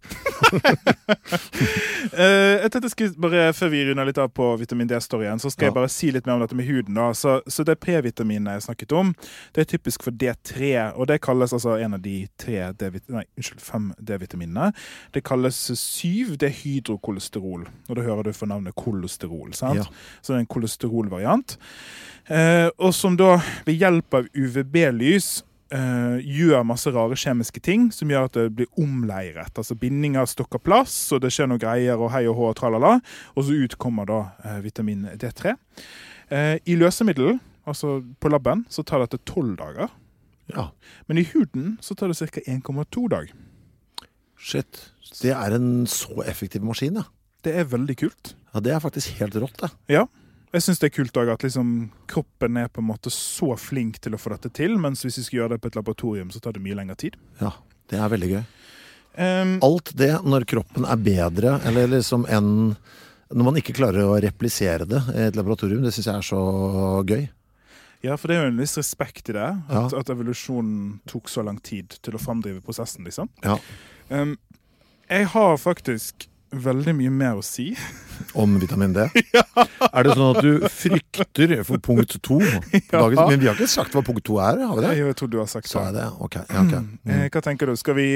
[2.60, 5.50] Eh, jeg tenkte jeg skulle bare, Før vi runder litt av på vitamin D-storyen, så
[5.50, 5.70] skal Ja.
[5.70, 6.94] jeg bare si litt mer om dette med huden.
[6.94, 7.10] da.
[7.12, 9.14] Så, så det P-vitaminet jeg snakket om,
[9.54, 10.92] det er typisk for D3.
[10.96, 14.72] Og det kalles altså en av de tre D-vit- nei, unnskyld, fem D-vitaminene.
[15.12, 17.66] Det kalles 7 dehydrokolesterol.
[17.88, 19.52] Og da hører du for navnet kolesterol.
[19.54, 19.76] sant?
[19.76, 19.84] Ja.
[20.22, 21.56] Så det er en kolesterolvariant.
[22.30, 25.42] Eh, og som da ved hjelp av UVB-lys
[25.74, 29.52] eh, gjør masse rare kjemiske ting som gjør at det blir omleiret.
[29.54, 32.96] Altså bindinger stokker plass, og det skjer noen greier og hei og hå og tralala.
[33.36, 35.54] Og så utkommer da uh, vitamin D3.
[36.30, 39.92] Uh, I løsemiddel, altså på laben, så tar dette tolv dager.
[40.50, 40.70] Ja.
[41.06, 42.42] Men i huden så tar det ca.
[42.42, 43.30] 1,2 dag.
[44.40, 44.86] Shit.
[45.20, 47.06] Det er en så effektiv maskin, ja.
[47.44, 48.34] Det er veldig kult.
[48.52, 49.70] Ja, Det er faktisk helt rått, det.
[49.88, 50.06] Ja.
[50.50, 51.68] Jeg syns det er kult også at liksom,
[52.10, 55.22] kroppen er på en måte så flink til å få dette til, mens hvis vi
[55.28, 57.18] skal gjøre det på et laboratorium, så tar det mye lengre tid.
[57.40, 57.52] Ja,
[57.90, 58.42] Det er veldig gøy.
[59.20, 62.76] Um, Alt det når kroppen er bedre, eller liksom enn
[63.30, 66.42] Når man ikke klarer å replisere det i et laboratorium, det syns jeg er så
[67.06, 67.28] gøy.
[68.02, 69.48] ja, for det er jo en viss respekt i det.
[69.68, 69.98] At, Ja.
[70.00, 73.28] at evolusjonen tok så lang tid til å framdrive prosessen, liksom.
[73.44, 73.58] Ja.
[74.10, 74.36] Um,
[75.08, 77.76] jeg har faktisk veldig mye mer å si.
[78.34, 79.06] Om vitamin D.
[79.90, 82.38] Er det sånn at du frykter for punkt to?
[82.90, 83.18] Dagen?
[83.18, 84.92] Men vi har ikke sagt hva punkt to er, har vi det?
[85.00, 85.84] Jeg tror du har sagt det.
[85.96, 86.06] det?
[86.20, 86.38] Ok.
[86.42, 86.84] Ja, okay.
[87.08, 87.26] Mm.
[87.32, 87.76] Hva tenker du?
[87.80, 88.08] Skal vi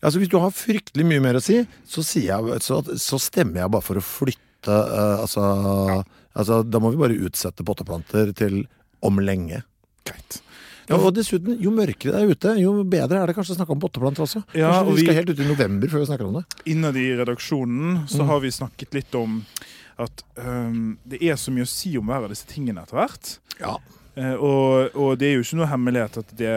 [0.00, 3.72] Altså, hvis du har fryktelig mye mer å si, så, jeg, så, så stemmer jeg
[3.74, 5.42] bare for å flytte uh, altså,
[6.32, 8.62] altså, Da må vi bare utsette potteplanter til
[9.04, 9.60] om lenge.
[10.08, 10.40] Greit.
[10.90, 13.74] Ja, og dessuten, jo mørkere det er ute, jo bedre er det kanskje å snakke
[13.76, 14.42] om potteplanter også.
[14.58, 16.44] Ja, Kanskje vi skal helt ut i november før vi snakker om det.
[16.72, 18.26] Innad i redaksjonen så Mm.
[18.32, 19.44] har vi snakket litt om
[20.00, 23.38] at um, det er så mye å si om hver av disse tingene etter hvert.
[23.60, 23.76] Ja.
[24.18, 26.50] Eh, og, og det er jo ikke noe hemmelighet at det,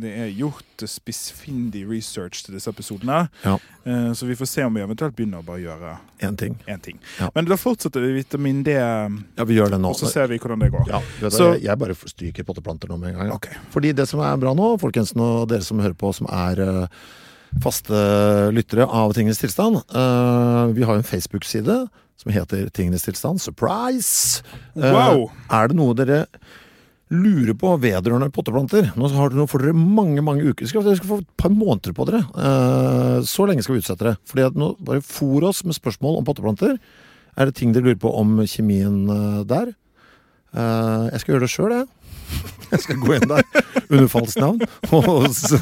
[0.00, 3.26] det er gjort spissfindig research til disse episodene.
[3.44, 3.56] Ja.
[3.84, 5.92] Eh, så vi får se om vi eventuelt begynner å bare gjøre
[6.24, 6.56] Én ting.
[6.66, 6.96] En ting.
[7.20, 7.28] Ja.
[7.36, 9.92] Men da fortsetter vi vitamin D, Ja, vi gjør det nå.
[9.92, 10.88] og så ser vi hvordan det går.
[10.88, 13.28] Ja, du, Så- jeg- bare stryker potteplanter nå med en gang.
[13.28, 13.34] ja.
[13.34, 13.48] Ok.
[13.70, 16.86] Fordi det som er bra nå, folkens, og dere som hører på, som er eh,
[17.60, 17.92] faste
[18.52, 19.80] lyttere av Tingenes tilstand
[20.74, 23.38] Vi har en Facebook-side som heter Tingenes tilstand.
[23.40, 24.42] Surprise!
[24.74, 25.30] Wow!
[25.50, 26.26] er det noe dere
[27.12, 28.90] lurer på vedrørende potteplanter?
[28.98, 30.66] Nå har nå får dere mange mange uker.
[30.66, 32.24] Skal, dere skal få et par måneder på dere.
[32.34, 34.16] Eh, så lenge skal vi utsette det.
[34.26, 36.78] Fordi at nå Bare fôr oss med spørsmål om potteplanter.
[37.36, 39.74] Er det ting dere lurer på om kjemien eh, der?
[40.56, 41.86] Eh, jeg skal gjøre det sjøl, jeg.
[42.72, 43.44] Jeg skal gå inn der
[43.86, 44.58] under falskt navn
[44.96, 45.58] og så,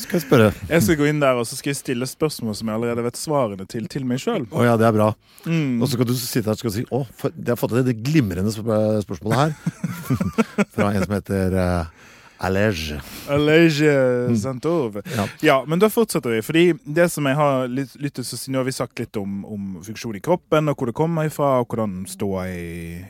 [0.00, 0.48] skal jeg spørre.
[0.70, 3.20] Jeg skal gå inn der og så skal jeg stille spørsmål som jeg allerede vet
[3.20, 4.46] svarene til, til meg sjøl.
[4.48, 5.10] Oh, ja, det er bra.
[5.44, 5.82] Mm.
[5.82, 7.02] Og så kan du sitte her og si å,
[7.34, 9.52] jeg har fått et glimrende spørsmålet spørsmål her.
[10.74, 12.03] Fra en som heter uh,
[12.44, 12.98] Alege.
[13.32, 13.94] Alege
[14.40, 14.98] Santov.
[15.00, 15.12] Mm.
[15.16, 15.26] Ja.
[15.46, 16.42] Ja, men da fortsetter vi.
[16.44, 20.16] Fordi det som jeg har lyttet til, Nå har vi sagt litt om, om funksjon
[20.18, 22.66] i kroppen, og hvor det kommer ifra, og hvordan ståa i,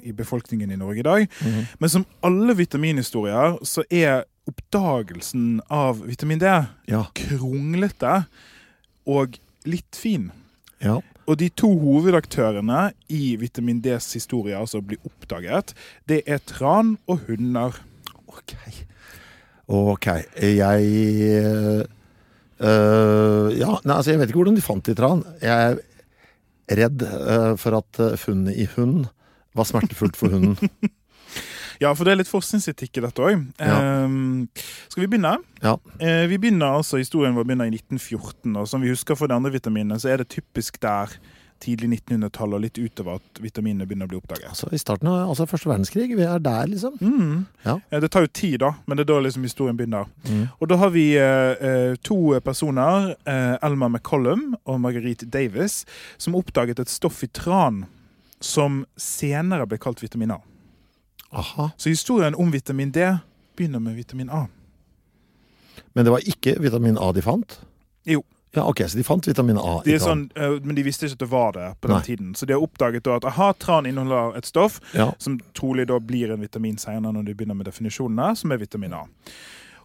[0.07, 1.27] i befolkningen i Norge i dag.
[1.43, 1.67] Mhm.
[1.83, 6.45] Men som alle vitaminhistorier, så er oppdagelsen av vitamin D
[6.91, 7.07] Ja.
[7.17, 8.27] kronglete
[9.07, 10.31] og litt fin.
[10.81, 11.01] ja.
[11.27, 15.73] Og de to hovedaktørene i vitamin Ds historie, altså blir oppdaget,
[16.07, 17.73] det er tran og hunder.
[18.29, 18.53] Ok.
[19.69, 20.07] Ok.
[20.43, 20.83] Jeg
[22.61, 25.25] øh, Ja, nei, altså jeg vet ikke hvordan de fant det i tran.
[25.43, 29.05] Jeg er redd øh, for at funnet i hund
[29.55, 30.59] var smertefullt for hunden.
[31.83, 33.41] Ja, for det er litt forskningsetikk i dette òg.
[33.59, 34.07] Ja.
[34.87, 35.33] skal vi begynne?
[35.59, 35.75] Ja.
[35.99, 38.55] Eh, vi begynner altså, Historien vår begynner i 1914.
[38.61, 41.17] og Som vi husker for de andre vitaminene, så er det typisk der
[41.65, 44.51] tidlig 1900-tall og litt utover at vitaminene begynner å bli oppdaget.
[44.53, 46.11] Altså I starten av altså, første verdenskrig.
[46.19, 46.97] Vi er der, liksom.
[47.01, 47.45] Mm.
[47.65, 47.79] Ja.
[48.05, 50.11] Det tar jo tid, da, men det er da liksom historien begynner.
[50.29, 50.47] Mm.
[50.59, 55.83] Og da har vi eh, eh, to personer, eh, Elma McCollum og Marguerite Davis,
[56.21, 57.85] som oppdaget et stoff i tran
[58.45, 60.43] som senere ble kalt vitamin A.
[61.35, 61.71] Aha.
[61.81, 63.09] Så historien om vitamin D
[63.57, 64.47] begynner med vitamin A.
[65.95, 67.59] Men det var ikke vitamin A de fant?
[68.07, 68.23] Jo.
[68.55, 70.29] Ja, ok, Så de fant vitamin A De i tran?
[70.31, 72.03] sånn, eh, men de visste ikke at det var det på den Nei.
[72.07, 72.35] tiden.
[72.35, 75.13] Så de har oppdaget da at aha, tran inneholder et stoff Ja.
[75.19, 78.93] som trolig da blir en vitamin senere når de begynner med definisjonene, som er vitamin
[78.95, 79.05] A.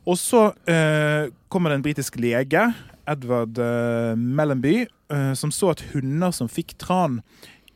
[0.07, 2.73] Og så eh, kommer det en britisk lege,
[3.07, 7.21] Edward eh, Mellenby, eh, som så at hunder som fikk tran,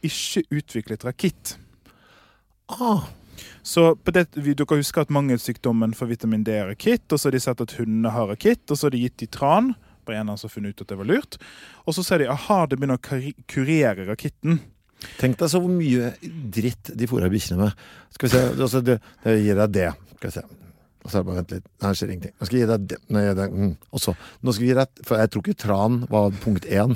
[0.03, 1.58] ikke utviklet rakitt.
[2.69, 3.08] Ah,
[3.63, 7.27] Så på det, vi, Dere husker at mangelsykdommen for vitamin D er rakitt, og så
[7.27, 9.73] har de sett at hundene har rakitt, og så har de gitt de tran.
[10.06, 11.38] Bare en av dem som har funnet ut at det var lurt.
[11.88, 14.62] Og så ser de aha, det begynner å kurere rakitten.
[15.20, 17.88] tenk deg så mye dritt de fôrer bikkjene med.
[18.16, 19.89] Skal vi se, altså det, det gir deg det.
[20.18, 20.62] Skal vi se.
[21.04, 21.66] Og så er det bare vent litt.
[21.84, 22.32] Nei, det skjer ingenting.
[22.39, 22.98] Nå skal jeg gi deg det.
[23.12, 23.72] Nei, det mm.
[23.92, 26.94] Og så, nå skal vi gi deg For jeg tror ikke tran var punkt én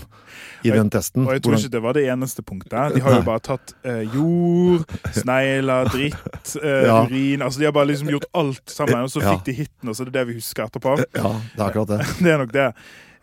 [0.63, 1.26] i den testen.
[1.28, 2.96] Og jeg tror ikke det var det eneste punktet.
[2.96, 4.86] De har jo bare tatt eh, jord,
[5.17, 7.02] snegler, dritt, eh, Ja.
[7.04, 9.36] urin Altså De har bare liksom gjort alt sammen, og så Ja.
[9.36, 10.96] fikk de hiten, og så er det det vi husker etterpå.
[11.15, 12.00] Ja, det er akkurat det.
[12.24, 12.67] Det er nok det.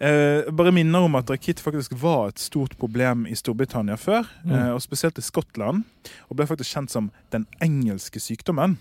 [0.05, 4.53] Eh, bare minner om at rakitt faktisk var et stort problem i Storbritannia før, Mm.
[4.53, 5.85] eh, og spesielt i Skottland.
[6.29, 8.77] Og ble faktisk kjent som den engelske sykdommen.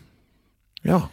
[0.83, 1.07] Ja.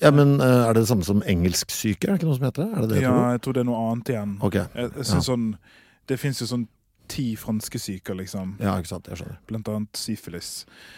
[0.00, 2.08] Ja men eh, er det det samme som engelsksyke?
[2.08, 2.84] Er det ikke noe som heter det?
[2.84, 4.36] Det det, Ja, jeg tror det er noe annet igjen.
[4.48, 4.64] Okay.
[4.74, 5.50] Jeg, jeg synes sånn,
[6.10, 6.68] Det fins jo sånn
[7.12, 8.56] ti franske syker, liksom.
[8.62, 9.08] Ja, ikke sant.
[9.10, 9.40] Jeg skjønner.
[9.50, 10.50] Blant annet syfilis.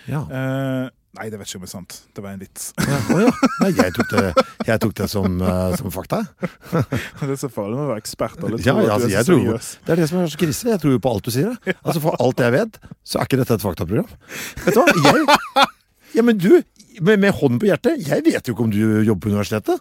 [0.07, 0.21] Ja.
[0.29, 0.87] Eh,
[1.19, 1.97] nei, det vet ikke om det er sant.
[2.15, 2.69] Det var en vits.
[2.79, 3.33] Ja, å ja.
[3.63, 4.25] Nei, jeg tok det,
[4.69, 6.23] jeg tok det som, uh, som fakta.
[7.19, 8.39] det er så farlig med å være ekspert.
[8.41, 10.71] Alle Ja, tror ja, altså, jeg tror, det er det som er så krise.
[10.71, 11.57] Jeg tror jo på alt du sier.
[11.77, 14.19] Altså, For alt jeg vet, så er ikke dette et faktaprogram.
[14.65, 14.87] Vet du hva?
[15.09, 15.71] Jeg,
[16.15, 16.53] ja, men du,
[17.01, 19.81] med, med hånden på hjertet, jeg vet jo ikke om du jobber på universitetet.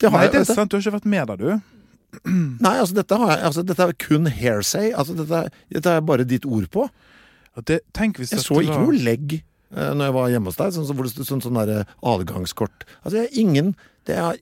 [0.00, 0.70] Det har Nei, det er sant.
[0.70, 1.72] Du har ikke vært med der, du.
[2.66, 4.90] Nei, altså dette, har jeg, altså, dette er kun hairsay.
[4.92, 6.88] Altså, dette, dette er bare ditt ord på.
[7.68, 9.38] Det, Jeg så ikke var- noe legg
[9.76, 11.84] uh, når jeg var hjemme hos deg, sånn, så- hvor det stod sånn, sånn der
[12.02, 12.84] adgangskort.
[13.04, 13.74] Altså, jeg, ingen
[14.08, 14.40] det er,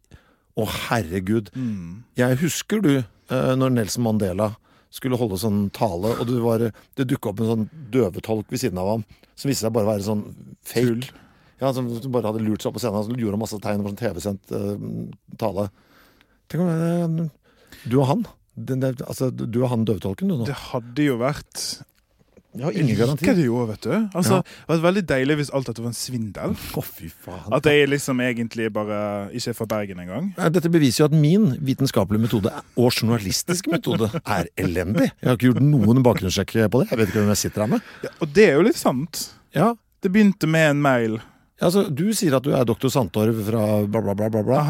[0.58, 1.48] Å, herregud.
[1.54, 2.02] Mm.
[2.18, 2.90] Jeg husker du,
[3.30, 4.56] uh, når Nelson Mandela
[4.90, 6.64] skulle holde sånn tale, og det, var,
[6.98, 9.04] det dukka opp en sånn døvetolk ved siden av ham,
[9.38, 10.24] som viste seg bare å være sånn
[10.66, 11.12] fake.
[11.60, 14.00] Ja, som bare hadde lurt seg opp på scenen og gjorde masse tegn på sånn
[14.00, 15.68] TV-sendt uh, tale.
[16.50, 17.28] Tenk om eh,
[17.86, 20.46] du og han den, der- altså, Du og han døvetolken, du nå.
[20.48, 21.60] Det hadde jo vært
[22.56, 23.22] Jeg har ingen garanti.
[23.24, 23.92] liker det jo, vet du.
[24.18, 24.42] Altså, Ja.
[24.42, 26.56] Det vært veldig deilig hvis alt dette var en svindel.
[26.74, 27.52] Å, fy faen.
[27.54, 28.98] At jeg liksom egentlig bare
[29.30, 30.32] ikke er fra Bergen engang.
[30.50, 35.12] Dette beviser jo at min vitenskapelige metode og journalistiske metode er elendig.
[35.22, 36.90] Jeg har ikke gjort noen bakgrunnssjekk på det.
[36.90, 37.80] Jeg vet ikke hvem jeg sitter her med.
[38.18, 39.28] Og det er jo litt sant.
[39.54, 41.20] Ja, Det begynte med en mail.
[41.66, 44.28] Altså Du sier at du er doktor Sandtorv fra bla, bla, bla.
[44.32, 44.60] bla, bla.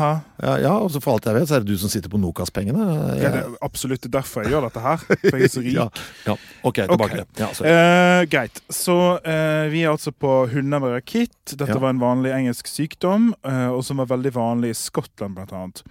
[0.40, 2.20] Ja, ja, og så for alt jeg vet, så er det du som sitter på
[2.20, 2.86] Nokas-pengene.
[3.20, 5.04] Ja, det er absolutt derfor jeg gjør dette her.
[5.04, 5.76] For jeg er så rik.
[5.76, 5.86] Ja,
[6.26, 6.36] ja.
[6.66, 7.26] Ok, tilbake okay.
[7.38, 7.74] til sorry.
[7.74, 8.62] Eh, greit.
[8.72, 11.54] Så uh, vi er altså på hunder med rakitt.
[11.54, 15.54] Dette var en vanlig engelsk sykdom, uh, og som var veldig vanlig i Skottland, blant
[15.56, 15.84] annet.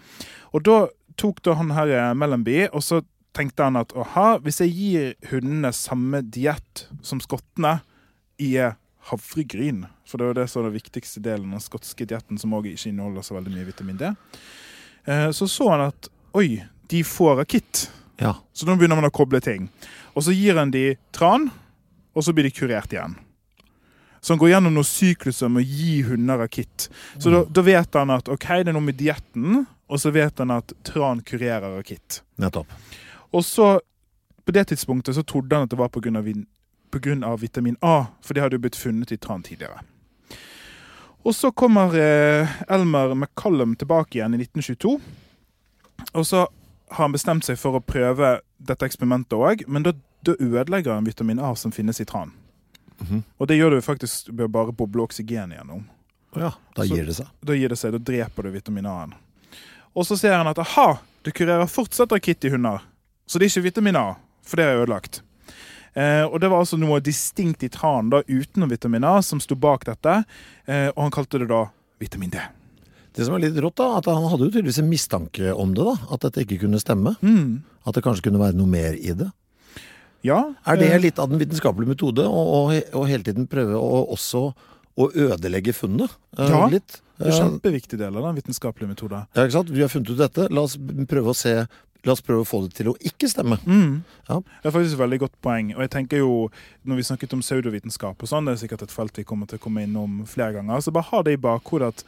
[0.51, 0.81] Og da
[1.19, 3.03] tok da han her Mellomby, og så
[3.37, 7.79] tenkte han at aha, hvis jeg gir hundene samme diett som skottene,
[8.39, 8.53] i
[9.09, 12.71] havregryn For det er det som er den viktigste delen av skotske dietten, som òg
[12.71, 14.11] ikke inneholder så veldig mye vitamin D.
[15.05, 17.87] Eh, så så han at oi, de får rakitt.
[18.19, 18.35] Ja.
[18.53, 19.69] Så nå begynner man å koble ting.
[20.13, 21.49] Og så gir han de tran,
[22.13, 23.15] og så blir de kurert igjen.
[24.19, 26.89] Så han går gjennom noen sykluser med å gi hunder rakitt.
[27.17, 30.41] Så da, da vet han at ok, det er noe med dietten, og så vet
[30.43, 32.19] han at tran kurerer rakitt.
[32.41, 32.73] Nettopp.
[33.31, 33.77] Og så,
[34.45, 36.03] på det tidspunktet, så trodde han at det var på
[37.23, 39.81] av vitamin A, for det hadde jo blitt funnet i tran tidligere.
[41.27, 44.99] Og så kommer eh, Elmer McCallum tilbake igjen i 1922.
[46.13, 46.47] Og så
[46.89, 49.93] har han bestemt seg for å prøve dette eksperimentet òg, men da,
[50.25, 52.31] da ødelegger han vitamin A som finnes i tran.
[52.99, 53.23] Mhm.
[53.37, 55.85] Og det gjør du faktisk ved å bare boble oksygen gjennom.
[56.35, 57.29] Oh ja, da gir det seg.
[57.45, 59.13] Da gir det seg, da dreper du vitamin A-en.
[59.97, 62.83] Og så ser han at aha, det kurerer fortsatt rakitt i hunder.
[63.25, 64.07] Så det er ikke vitamin A,
[64.45, 65.21] for det er ødelagt.
[65.95, 69.55] Eh, og det var altså noe distinkt i tran da, utenom vitamin A som sto
[69.55, 70.23] bak dette,
[70.67, 71.65] eh, og han kalte det da
[71.99, 72.39] vitamin D.
[73.13, 75.83] Det som er litt rått, da, at han hadde jo tydeligvis en mistanke om det.
[75.83, 77.15] da, At dette ikke kunne stemme.
[77.25, 77.63] Mm.
[77.85, 79.31] At det kanskje kunne være noe mer i det.
[80.23, 83.47] Ja, Er det eh, litt av den vitenskapelige metode, å å he- å hele tiden
[83.47, 84.53] prøve å også
[84.99, 86.11] å ødelegge funnet?
[86.37, 87.01] eh, Ja, litt?
[87.17, 89.25] det er Eh, en kjempeviktig del av den vitenskapelige metoden.
[89.35, 89.69] Ja, ikke sant?
[89.71, 90.47] Vi har funnet ut dette.
[90.51, 91.67] La oss prøve å se
[92.07, 93.57] La oss prøve å få det til å ikke stemme.
[93.67, 94.03] Mm.
[94.29, 94.37] Ja.
[94.39, 95.73] Det er faktisk et veldig godt poeng.
[95.75, 96.35] Og jeg tenker jo,
[96.87, 99.59] når vi snakket om pseudovitenskap og sånn, det er sikkert et felt vi kommer til
[99.59, 102.05] å komme innom flere ganger, så bare ha det i bakhodet at,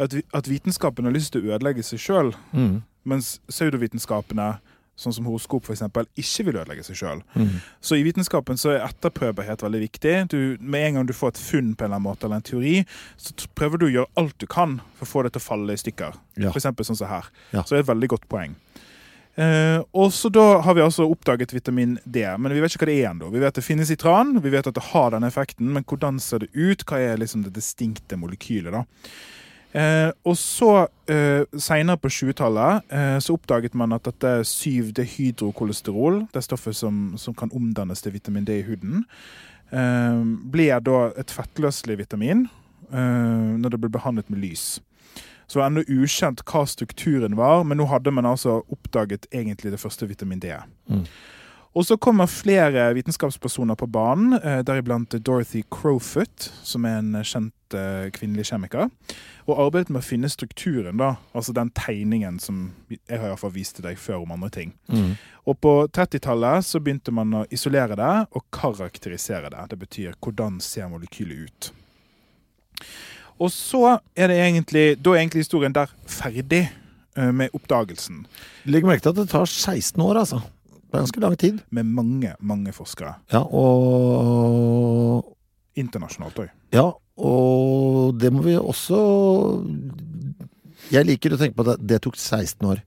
[0.00, 2.82] at, at vitenskapen har lyst til å ødelegge seg sjøl, Mm.
[3.08, 4.58] mens pseudovitenskapene,
[5.00, 5.80] sånn som horoskop f.eks.,
[6.20, 7.22] ikke vil ødelegge seg sjøl.
[7.32, 7.54] Mm.
[7.80, 10.14] Så i vitenskapen så er etterprøvbarhet veldig viktig.
[10.34, 12.44] Du, med en gang du får et funn på en eller annen måte, eller en
[12.44, 12.74] teori,
[13.16, 15.72] så prøver du å gjøre alt du kan for å få det til å falle
[15.72, 16.20] i stykker.
[16.44, 16.52] Ja.
[16.52, 16.68] F.eks.
[16.90, 17.30] sånn som her.
[17.54, 17.62] Ja.
[17.64, 18.58] Så det er et veldig godt poeng.
[19.38, 22.90] Eh, og så da har vi altså oppdaget vitamin D, men vi vet ikke hva
[22.90, 23.30] det er ennå.
[23.32, 26.18] Vi vet det finnes i tran, vi vet at det har denne effekten, men hvordan
[26.22, 26.84] ser det ut?
[26.88, 28.84] Hva er liksom det distinkte molekylet, da?
[29.72, 36.42] Eh, og så, eh, seinere på 20-tallet, eh, så oppdaget man at dette 7-dehydrokolesterol, det
[36.42, 39.04] stoffet som, som kan omdannes til vitamin D i huden,
[39.70, 42.48] eh, blir da et fettløselig vitamin
[42.90, 44.80] eh, når det blir behandlet med lys.
[45.50, 49.72] Så det var ennå ukjent hva strukturen var, men nå hadde man altså oppdaget egentlig
[49.72, 50.52] det første vitamin D.
[50.86, 51.02] Mm.
[51.74, 57.74] Og så kommer flere vitenskapspersoner på banen, eh, deriblant Dorothy Crowfoot, som er en kjent
[57.74, 58.92] eh, kvinnelig kjemiker,
[59.50, 63.42] og arbeidet med å finne strukturen, da, altså den tegningen som jeg har i hvert
[63.42, 64.72] fall vist til deg før om andre ting.
[64.86, 65.16] Mm.
[65.50, 69.66] Og på 30-tallet så begynte man å isolere det og karakterisere det.
[69.74, 71.72] Det betyr hvordan ser molekylet ut.
[73.40, 78.24] Og så er det egentlig, da er egentlig historien der ferdig eh, med oppdagelsen.
[78.68, 80.42] Legg merke til at det tar 16 år, altså.
[80.90, 81.60] Det er ganske lang tid.
[81.70, 83.14] Med mange, mange forskere.
[83.32, 85.36] Ja, og
[85.78, 86.50] Internasjonalt òg.
[86.74, 86.88] Ja,
[87.20, 88.98] og det må vi også
[90.90, 92.82] Jeg liker å tenke på at det, tok 16 år.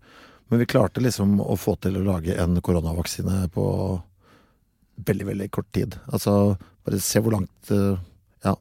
[0.51, 3.65] Men vi klarte liksom å få til å lage en koronavaksine på
[5.07, 5.95] veldig, veldig kort tid.
[6.11, 7.95] Altså, bare se hvor langt eh,
[8.43, 8.55] Ja.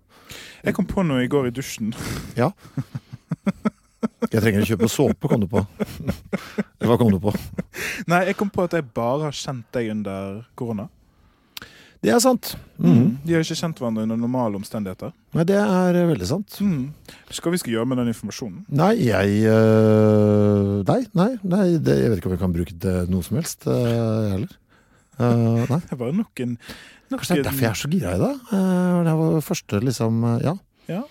[0.63, 1.93] Jeg kom på noe i går i dusjen.
[2.41, 2.53] ja.
[4.31, 5.63] Jeg trenger å kjøpe såpe, kom du på.
[6.83, 7.35] Hva kom du på?
[8.09, 10.89] Nei, jeg kom på at jeg bare har kjent deg under korona.
[12.03, 12.57] Det er sant.
[12.83, 13.19] Mm.
[13.23, 15.13] De har ikke kjent hverandre under normale omstendigheter.
[15.37, 16.57] Nei, det er eh, veldig sant.
[16.59, 16.89] Mm.
[17.37, 18.65] Hva vi skal gjøre med den informasjonen?
[18.75, 22.97] Nei, jeg øh, Nei, nei, nei det, jeg vet ikke om jeg kan bruke det
[23.13, 24.59] noe som helst, øh, heller.
[25.19, 25.81] Uh, nei.
[25.85, 26.57] Det er bare nok en
[27.13, 28.33] Kanskje det er derfor jeg er så gira i det.
[28.49, 30.55] Uh, det var første liksom uh, ja.
[30.89, 31.03] Ja.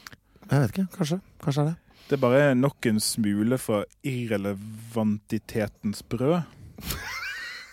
[0.50, 0.88] Jeg vet ikke.
[0.98, 1.20] Kanskje.
[1.44, 1.76] Kanskje er det.
[2.10, 6.42] Det er bare nok en smule fra irrelevantitetens brød.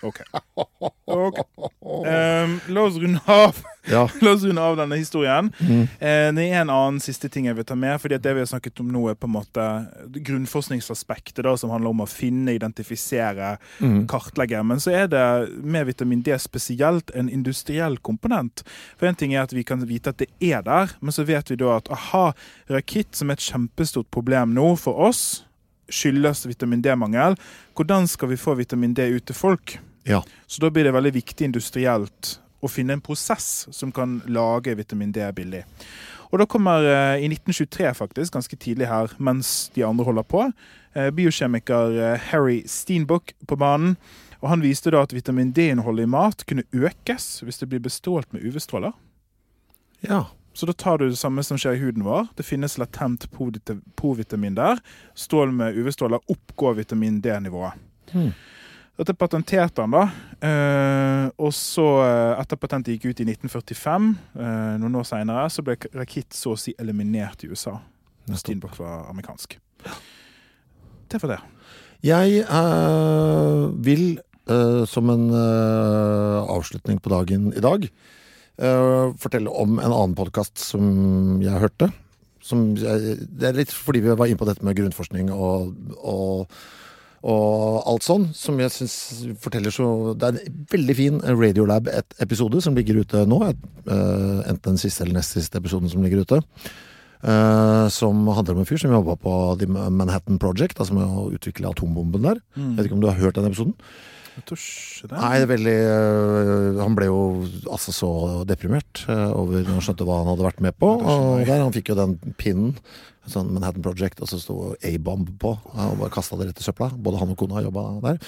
[0.03, 0.21] OK.
[1.07, 1.45] okay.
[1.83, 3.59] Um, la oss runde av
[3.91, 4.05] Ja.
[4.23, 5.51] La oss runde av denne historien.
[5.61, 5.83] Mm.
[5.99, 8.01] Eh, det er en annen siste ting jeg vil ta med.
[8.01, 9.65] fordi Det vi har snakket om nå, er på en måte
[10.29, 14.07] grunnforskningsaspektet, da, som handler om å finne, identifisere, Mm.
[14.07, 14.63] kartlegge.
[14.65, 18.63] Men så er det med vitamin D spesielt en industriell komponent.
[18.97, 21.49] For En ting er at vi kan vite at det er der, men så vet
[21.51, 22.33] vi da at aha,
[22.69, 25.45] rakitt, som er et kjempestort problem nå for oss,
[25.89, 27.37] skyldes vitamin D-mangel.
[27.75, 29.79] Hvordan skal vi få vitamin D ut til folk?
[30.05, 30.23] Ja.
[30.47, 35.13] Så da blir det veldig viktig industrielt å finne en prosess som kan lage vitamin
[35.15, 35.65] D billig.
[36.29, 40.43] Og da kommer eh, i 1923, faktisk, ganske tidlig her, mens de andre holder på,
[40.95, 43.97] eh, biokjemiker eh, Harry Steenbuck på banen.
[44.43, 48.33] Og han viste da at vitamin D-innholdet i mat kunne økes hvis det blir bestrålt
[48.33, 48.93] med UV-stråler.
[50.07, 50.27] ja.
[50.59, 52.25] Så da tar du det samme som skjer i huden vår.
[52.35, 54.81] Det finnes latent provita- provitamin der.
[55.15, 57.77] Strål med UV-stråler oppgår vitamin D-nivået.
[58.11, 58.33] Hmm.
[58.99, 60.09] Dette patenterte han, da.
[60.43, 65.63] Eh, og så, eh, etter patentet gikk ut i 1945, eh, noen år seinere, så
[65.63, 67.77] ble rakitt så å si eliminert i USA.
[68.35, 69.55] Steenbock var amerikansk.
[71.09, 71.39] Det var det.
[72.03, 74.19] Jeg eh, vil,
[74.51, 77.89] øh, som en øh, avslutning på dagen i dag,
[78.59, 81.93] fortelle om en annen podkast som jeg hørte.
[82.43, 86.51] Som jeg, det er litt fordi vi var inne på dette med grunnforskning og, og,
[87.27, 88.93] og alt sånn, som jeg syns
[89.43, 93.41] forteller så Det er en veldig fin Radiolab-episode som ligger ute nå.
[93.43, 96.43] øh, enten den siste eller nest siste episoden som ligger ute.
[97.19, 101.33] Eh, som handler om en fyr som jobba på The Manhattan Project, altså med å
[101.35, 102.39] utvikle atombomben der.
[102.55, 103.75] Jeg vet ikke om du har hørt den episoden?
[105.11, 107.21] Nei, det er veldig øh, Han ble jo
[107.69, 108.11] altså så
[108.49, 110.91] deprimert øh, over når han skjønte hva han hadde vært med på.
[110.99, 112.77] Og der Han fikk jo den pinnen,
[113.29, 115.55] sånn Manhattan Project, og så sto A-bomb på.
[115.55, 116.91] Og bare kasta det rett i søpla.
[116.97, 118.23] Både han og kona jobba der.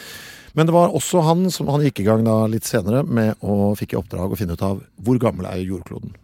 [0.58, 3.72] Men det var også han som han gikk i gang da litt senere med å
[3.78, 6.16] fikk i oppdrag å finne ut av hvor gammel er jordkloden.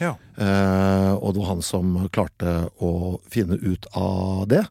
[0.00, 0.16] Ja.
[0.34, 4.64] Eh, og det var han som klarte å finne ut av det.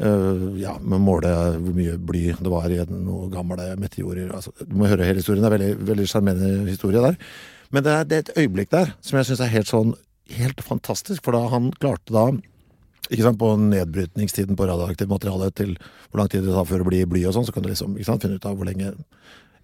[0.00, 1.30] Eh, ja, med måle
[1.60, 4.30] hvor mye bly det var i noen gamle meteorer.
[4.32, 5.44] Altså, du må høre hele historien.
[5.44, 7.18] Det er en veldig sjarmerende historie der.
[7.70, 9.92] Men det er, det er et øyeblikk der som jeg syns er helt sånn
[10.38, 11.22] helt fantastisk.
[11.26, 12.30] For da han klarte da
[13.10, 15.72] ikke sant, På nedbrytningstiden på radioaktivt materiale til
[16.10, 17.96] hvor lang tid det tar før det blir bly og sånn, så kan du liksom
[17.96, 18.92] ikke sant, finne ut av hvor lenge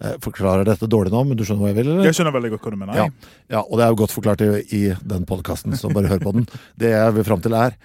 [0.02, 1.92] Jeg forklarer dette dårlig nå, men du skjønner hva jeg vil?
[1.92, 2.08] eller?
[2.10, 2.98] Jeg skjønner veldig godt hva du mener.
[2.98, 3.06] Ja,
[3.54, 4.80] ja, og det er jo godt forklart i, i
[5.14, 6.44] den podkasten, så bare hør på den.
[6.76, 7.78] Det jeg vil fram til er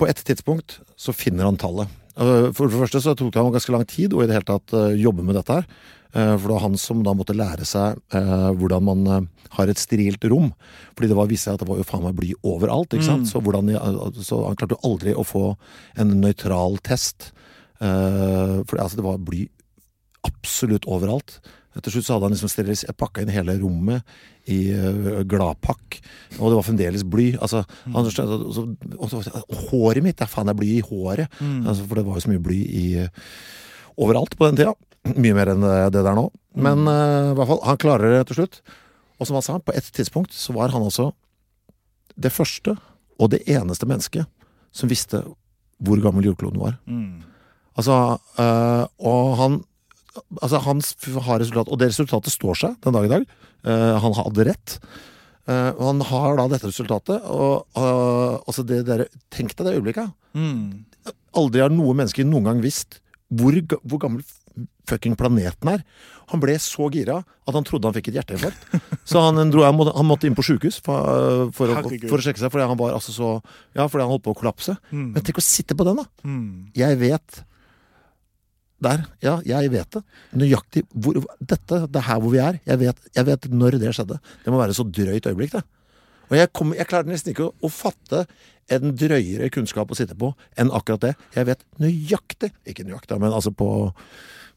[0.00, 1.90] På et tidspunkt så finner han tallet.
[2.14, 4.48] Uh, For det første så tok det ham ganske lang tid å i det hele
[4.48, 5.68] tatt uh, jobbe med dette her.
[6.14, 9.06] Uh, For det var han som da måtte lære seg hvordan man
[9.54, 10.52] har et sterilt rom.
[10.94, 12.94] Fordi det var viste seg at det var jo faen meg bly overalt.
[12.94, 13.30] ikke sant?
[13.30, 13.72] Så, hvordan,
[14.22, 15.44] så han klarte jo aldri å få
[15.98, 17.32] en nøytral test.
[17.82, 19.46] Uh, For altså, det var bly
[20.24, 21.38] absolutt overalt.
[21.80, 24.14] Til slutt så hadde han liksom pakka inn hele rommet
[24.50, 25.98] i uh, gladpakk,
[26.38, 27.26] og det var fremdeles bly.
[27.42, 31.42] Altså, han, så, og, og håret mitt, det er faen det er bly i håret.
[31.64, 33.28] Altså, for det var jo så mye bly i uh,
[34.04, 34.74] overalt på den tida.
[35.14, 36.28] Mye mer enn uh, det der nå.
[36.54, 38.60] Men uh, i hvert fall, han klarer det til slutt.
[39.18, 41.10] Og som han sa, på et tidspunkt så var han altså
[42.14, 42.76] det første
[43.18, 44.26] og det eneste mennesket
[44.74, 45.22] som visste
[45.84, 46.76] hvor gammel jordkloden var.
[46.86, 47.22] Mm.
[47.78, 49.62] Altså, øh, og han
[50.40, 50.82] Altså, han
[51.26, 53.26] har resultat, og det resultatet står seg den dag i dag.
[53.66, 54.76] Uh, han hadde rett.
[55.48, 60.14] Uh, han har da dette resultatet, og uh, altså det der, Tenk deg det øyeblikket.
[60.38, 60.84] Mm.
[61.36, 63.00] Aldri har noe menneske noen gang visst
[63.34, 64.22] hvor, hvor gammel
[64.88, 65.82] fucking planeten er.
[66.32, 68.76] Han ble så gira at han trodde han fikk et hjerteinfarkt.
[69.10, 72.40] Så han, dro, han, måtte, han måtte inn på sjukehus for, for, for å sjekke
[72.40, 73.32] seg, fordi han var altså så
[73.76, 74.76] Ja, fordi han holdt på å kollapse.
[74.88, 75.10] Mm.
[75.16, 76.06] Men tenk å sitte på den, da!
[76.24, 76.70] Mm.
[76.78, 77.42] Jeg vet
[78.82, 79.04] Der.
[79.22, 80.02] Ja, jeg vet det.
[80.34, 82.58] Nøyaktig hvor Dette, det er her hvor vi er.
[82.66, 84.18] Jeg vet, jeg vet når det skjedde.
[84.44, 85.62] Det må være så drøyt øyeblikk, det.
[86.30, 88.24] Og jeg, kom, jeg klarer nesten ikke å, å fatte
[88.72, 91.12] en drøyere kunnskap å sitte på enn akkurat det.
[91.36, 93.68] Jeg vet nøyaktig Ikke nøyaktig, men altså på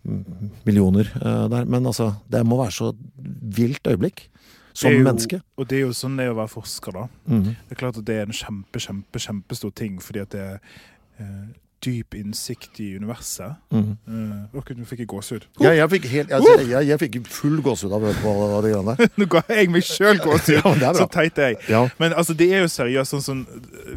[0.08, 0.24] mm,
[0.68, 1.68] millioner uh, der.
[1.68, 2.94] Men altså, det må være så
[3.58, 4.30] vilt øyeblikk.
[4.78, 5.42] Som jo- menneske.
[5.58, 7.08] Og det er jo sånn det er å være forsker, da.
[7.28, 7.56] Mhm.
[7.68, 10.48] Det er klart at det er en kjempe, kjempe, kjempestor ting, fordi at det
[11.20, 11.48] eh,
[11.86, 13.56] dyp innsikt i universet.
[13.72, 14.48] Mm.
[14.58, 15.44] Ok, nå fikk jeg gåsehud.
[15.62, 18.62] Ja, jeg fikk, helt, altså, jeg, jeg fikk full gåsehud av å høre på alle
[18.66, 19.12] greiene der.
[19.22, 20.66] Nå ga jeg meg sjøl gåsehud!
[20.82, 21.60] Ja, det så teit er jeg.
[21.70, 21.84] Ja.
[22.00, 23.46] Men altså, det er jo seriøst sånn som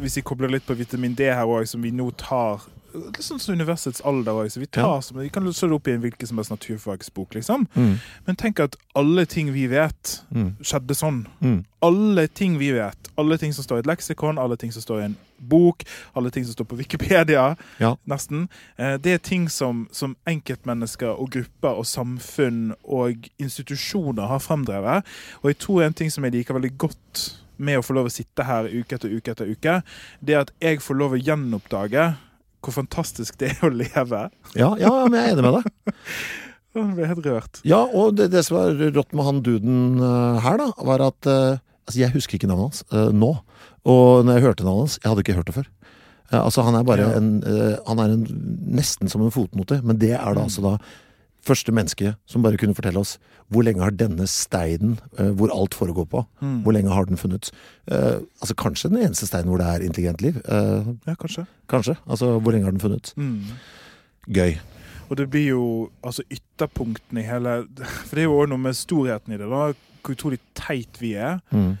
[0.01, 2.61] Hvis jeg kobler litt på vitamin D her òg, som vi nå tar
[2.91, 4.49] Litt sånn som universets alder òg.
[4.59, 4.99] Vi, tar Ja.
[4.99, 7.63] som- vi kan slå det opp i en hvilken som helst naturfagsbok, liksom.
[7.73, 7.93] Mm.
[8.27, 10.57] Men tenk at alle ting vi vet, Mm.
[10.59, 11.21] skjedde sånn.
[11.41, 11.63] Mm.
[11.81, 13.07] Alle ting vi vet.
[13.17, 15.83] Alle ting som står i et leksikon, alle ting som står i en bok,
[16.15, 17.95] alle ting som står på Wikipedia, Ja.
[18.07, 18.47] nesten.
[18.77, 25.03] Eh, Det er ting som, som enkeltmennesker og grupper og samfunn og institusjoner har fremdrevet.
[25.43, 27.23] Og jeg tror en ting som jeg liker veldig godt
[27.61, 29.83] med å få lov å sitte her uke etter uke etter uke,
[30.23, 32.15] det er at jeg får lov å gjenoppdage
[32.61, 34.29] hvor fantastisk det er å leve.
[34.55, 35.95] Ja, ja, men jeg er enig med deg.
[36.71, 37.57] Jeg ble helt rørt.
[37.67, 41.27] Ja, og det, det som var rått med han duden eh, her, da, var at
[41.27, 43.31] eh, Altså, jeg husker ikke navnet hans uh, nå.
[43.85, 45.69] Og når jeg hørte navnet hans Jeg hadde ikke hørt det før.
[46.31, 47.17] Eh, altså, han er bare Ja.
[47.17, 48.25] en uh, Han er en,
[48.77, 50.77] nesten som en fotnote, men det er da altså da
[51.41, 53.15] første menneske som bare kunne fortelle oss
[53.49, 56.61] hvor lenge har denne steinen, uh, hvor alt foregår på, Mm.
[56.63, 57.49] hvor lenge har den funnet?
[57.91, 60.37] Uh, altså kanskje den eneste steinen hvor det er intelligent liv.
[61.07, 61.47] Ja, kanskje.
[61.67, 61.97] kanskje.
[62.07, 63.13] Altså hvor lenge har den funnet?
[63.17, 63.41] Mm.
[64.31, 64.59] Gøy.
[65.09, 67.67] Og det blir jo altså ytterpunktene i hele
[68.07, 69.49] For det er jo også noe med storheten i det.
[69.49, 69.73] da
[70.03, 71.41] Hvor utrolig teit vi er.
[71.51, 71.77] Mm.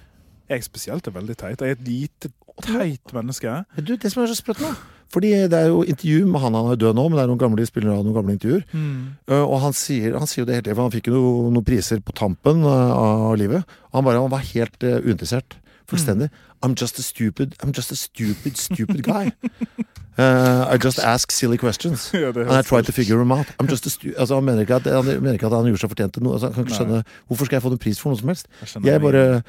[0.51, 1.61] Jeg spesielt er veldig teit.
[1.61, 2.31] Jeg er et lite,
[2.65, 3.53] teit menneske.
[3.77, 4.71] Men Du, det som er så sprøtt nå
[5.11, 7.39] Fordi det er jo intervju med han, han er død nå, men det er noen
[7.39, 8.61] gamle spillere spiller av noen gamle intervjuer.
[9.31, 11.49] Uh, og han sier, han sier jo det hele tiden, for han fikk jo noen,
[11.55, 13.75] noen priser på tampen uh, av livet.
[13.95, 15.57] Han bare han var helt uh, uinteressert.
[15.91, 16.29] Fullstendig.
[16.63, 19.31] I'm just a stupid I'm just a stupid, stupid guy.
[20.17, 22.11] I just ask silly questions.
[22.13, 23.47] Ja, And I try to figure them out.
[23.59, 26.13] I'm just a altså, han, mener at, han mener ikke at han gjorde seg fortjent
[26.13, 26.37] til noe.
[26.37, 28.47] Altså, han kan ikke skjønne Hvorfor skal jeg få en pris for noe som helst?
[28.61, 29.41] Jeg Jeg bare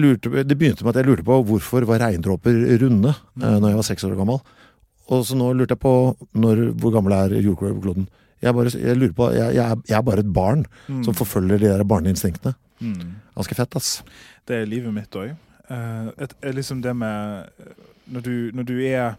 [0.00, 3.76] lurte, Det begynte med at jeg lurte på hvorfor var regndråper runde eh, når jeg
[3.80, 4.40] var seks år gammel.
[5.12, 5.94] Og så nå lurte jeg på
[6.40, 8.06] når, hvor gammel er jordkloden.
[8.40, 11.02] Jeg, bare, jeg lurer på, jeg, jeg, er, jeg er bare et barn Mm.
[11.04, 12.54] som forfølger de der barneinstinktene.
[12.80, 13.14] Mm.
[13.36, 14.02] Ganske fett, ass.
[14.48, 15.32] Det er livet mitt òg.
[16.52, 17.46] liksom det med
[18.06, 19.14] når du, når du er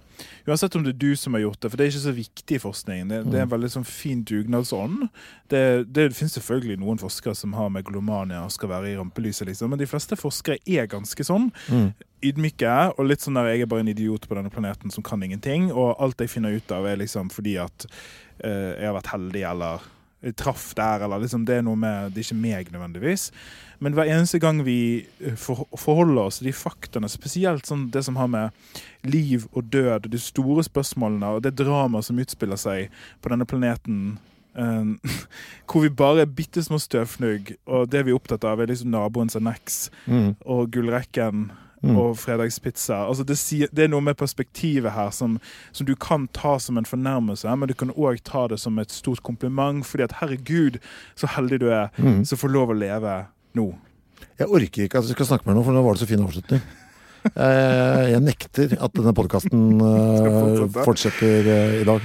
[0.48, 2.56] Uansett om det er du som har gjort det, for det er ikke så viktig
[2.56, 3.10] i forskningen.
[3.12, 5.08] Det, det er en veldig sånn fin dugnadsånd.
[5.52, 5.62] Det,
[5.92, 9.82] det finnes selvfølgelig noen forskere som har megalomania og skal være i rampelyset, liksom, men
[9.82, 11.50] de fleste forskere er ganske sånn.
[11.68, 11.90] Mm.
[12.30, 15.26] Ydmyke og litt sånn der jeg er bare en idiot på denne planeten som kan
[15.26, 19.12] ingenting, og alt jeg finner ut av, er liksom fordi at uh, jeg har vært
[19.18, 19.90] heldig, eller
[20.34, 23.32] traff der, eller liksom Det er noe med Det er ikke meg nødvendigvis.
[23.80, 28.16] Men hver eneste gang vi eh, forholder oss til de faktaene, spesielt sånn det som
[28.16, 28.50] har med
[29.04, 32.90] liv og død og de store spørsmålene og det dramaet som utspiller seg
[33.22, 34.18] på denne planeten
[34.56, 34.96] eh,
[35.68, 38.92] hvor vi bare er bitte små støvfnugg, og det vi er opptatt av, er liksom
[38.96, 40.36] naboens anneks Mm.
[40.46, 41.52] og gullrekken
[41.86, 41.98] Mm.
[42.02, 42.98] og fredagspizza.
[43.06, 43.38] Altså det,
[43.76, 45.36] det er noe med perspektivet her som,
[45.72, 48.92] som du kan ta som en fornærmelse, men du kan òg ta det som et
[48.92, 50.80] stort kompliment, fordi at herregud,
[51.16, 52.24] så heldig du er Mm.
[52.26, 53.26] som får lov å leve
[53.56, 53.68] nå.
[54.40, 56.26] Jeg orker ikke at du skal snakke med noen, for nå var det så fin
[56.26, 56.62] avslutning.
[57.26, 60.84] Eh, jeg nekter at denne podkasten fortsette.
[60.86, 62.04] fortsetter eh, i dag.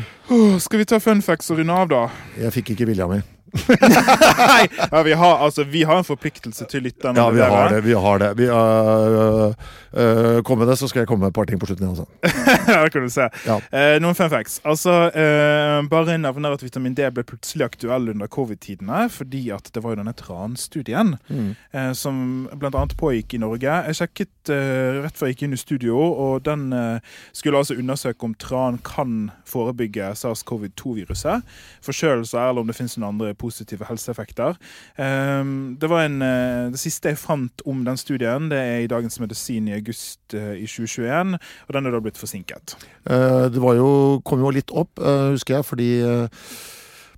[0.65, 2.03] Skal vi ta fun facts og runde av, da?
[2.41, 3.19] Jeg fikk ikke vilja mi.
[3.53, 4.69] Nei!
[4.93, 7.19] Ja, vi, har, altså, vi har en forpliktelse til lytterne.
[7.21, 7.85] Ja, vi har det.
[7.85, 8.31] vi har det.
[8.39, 9.55] Vi, øh,
[9.95, 11.89] øh, kom med det, så skal jeg komme med et par ting på slutten.
[11.89, 12.05] Altså.
[12.73, 13.29] ja, det kan du se.
[13.47, 13.57] Ja.
[13.73, 14.61] Eh, noen fun facts.
[14.65, 19.83] Altså, eh, bare nevner at vitamin D ble plutselig aktuell under covid-tidene fordi at det
[19.85, 21.55] var jo denne TRAN-studien Mm.
[21.73, 22.85] eh, som bl.a.
[22.99, 23.71] pågikk i Norge.
[23.87, 26.99] Jeg sjekket eh, rett før jeg gikk inn i studio, og den eh,
[27.37, 31.43] skulle altså undersøke om tran kan forebygge SARS-CoV-2-viruset.
[31.87, 34.59] Forkjølelser, eller om det finnes noen andre positive helseeffekter.
[35.01, 38.91] Eh, det var en, eh, det siste jeg fant om den studien, det er i
[38.91, 41.39] Dagens Medisin i august eh, i 2021,
[41.69, 42.77] og den er da blitt forsinket.
[43.07, 45.91] Eh, det var jo, kom jo litt opp, husker jeg, fordi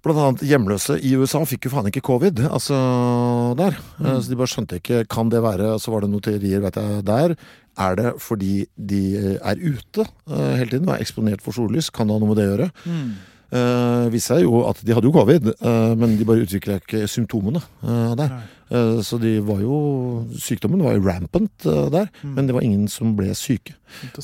[0.02, 2.74] Blant annet hjemløse i USA fikk jo faen ikke covid, altså
[3.54, 3.76] der.
[4.00, 4.16] Mm.
[4.18, 7.04] Så de bare skjønte ikke Kan det være Så var det noen teorier, vet jeg,
[7.06, 7.36] der.
[7.78, 9.02] Er det fordi de
[9.38, 11.92] er ute hele tiden og er eksponert for sollys?
[11.94, 12.68] Kan det ha noe med det å gjøre?
[13.53, 17.05] Uh, viste seg jo at de hadde jo covid, uh, men de bare utvikla ikke
[17.11, 18.32] symptomene uh, der.
[18.72, 19.80] Uh, så de var jo
[20.40, 23.74] Sykdommen var jo rampant der, men det var ingen som ble syke.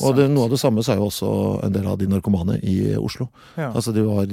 [0.01, 1.29] Og det, noe av det samme sa jo også
[1.67, 3.29] en del av de narkomane i Oslo.
[3.59, 3.75] Ja.
[3.75, 4.33] Altså de var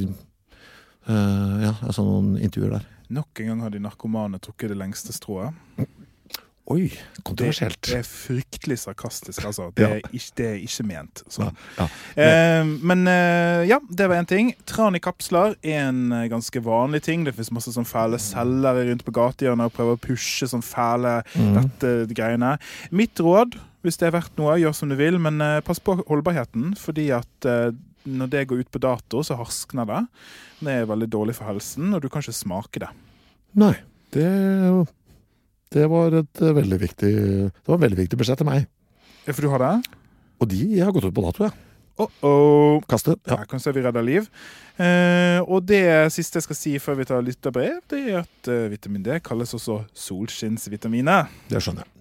[1.06, 2.86] Ja, så noen intervjuer der.
[3.14, 5.54] Nok en gang har de narkomane trukket det lengste strået.
[6.74, 6.88] Oi,
[7.22, 7.78] kontroversielt.
[7.86, 9.68] Det er fryktelig sarkastisk, altså.
[9.78, 11.60] Det er ikke, det er ikke ment Ja, sånn.
[11.78, 11.86] ja.
[12.24, 14.50] Eh, men eh, ja, det var én ting.
[14.66, 17.24] Tran i kapsler er en eh, ganske vanlig ting.
[17.28, 21.20] Det fins masse sånn fæle selgere rundt på gatehjørnet og prøver å pushe sånn fæle
[21.38, 22.56] dette greiene.
[22.90, 26.00] Mitt råd, hvis det er verdt noe, gjør som du vil, men eh, pass på
[26.02, 26.74] holdbarheten.
[26.82, 27.70] Fordi at eh,
[28.10, 30.02] når det går ut på dato, så harskner det.
[30.66, 32.90] Det er veldig dårlig for helsen, og du kan ikke smake det.
[33.62, 33.76] Nei,
[34.18, 34.26] det,
[35.74, 37.12] det var et eh, veldig viktig
[37.50, 38.68] Det var en veldig viktig beskjed til meg.
[39.26, 39.76] Ja, for du har det?
[40.44, 41.54] Og de har gått ut på dato, ja.
[41.96, 42.84] Uh -oh.
[42.90, 43.20] Kastet.
[43.26, 43.38] Ja.
[43.38, 44.28] Her kan se vi redder liv.
[44.78, 48.70] Eh, og det siste jeg skal si før vi tar lytterbrev, det er at uh,
[48.70, 51.28] vitamin D kalles også solskinnsvitaminet.
[51.50, 51.92] Det skjønner jeg.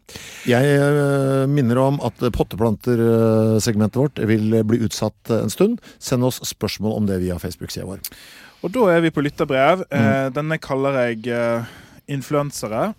[0.47, 5.79] Jeg uh, minner om at potteplanter-segmentet vårt vil bli utsatt en stund.
[5.99, 8.01] Send oss spørsmål om det via Facebook-sida vår.
[8.63, 9.85] Og da er vi på lytterbrev.
[9.93, 11.67] Eh, denne kaller jeg
[12.09, 12.95] influensere.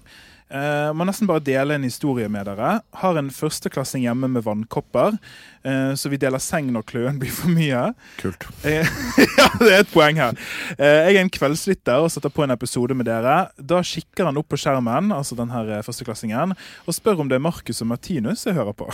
[0.46, 2.80] Eh, må nesten bare dele en historie med dere.
[3.02, 5.20] Har en førsteklassing hjemme med vannkopper,
[5.66, 7.88] Uh, så vi deler seng når kløen blir for mye.
[8.20, 8.44] Kult.
[8.62, 8.86] Uh,
[9.40, 10.38] ja, det er et poeng her.
[10.78, 13.48] Uh, jeg er en kveldslytter og setter på en episode med dere.
[13.58, 16.54] Da kikker han opp på skjermen, altså den her førsteklassingen,
[16.86, 18.92] og spør om det er Markus og Martinus jeg hører på.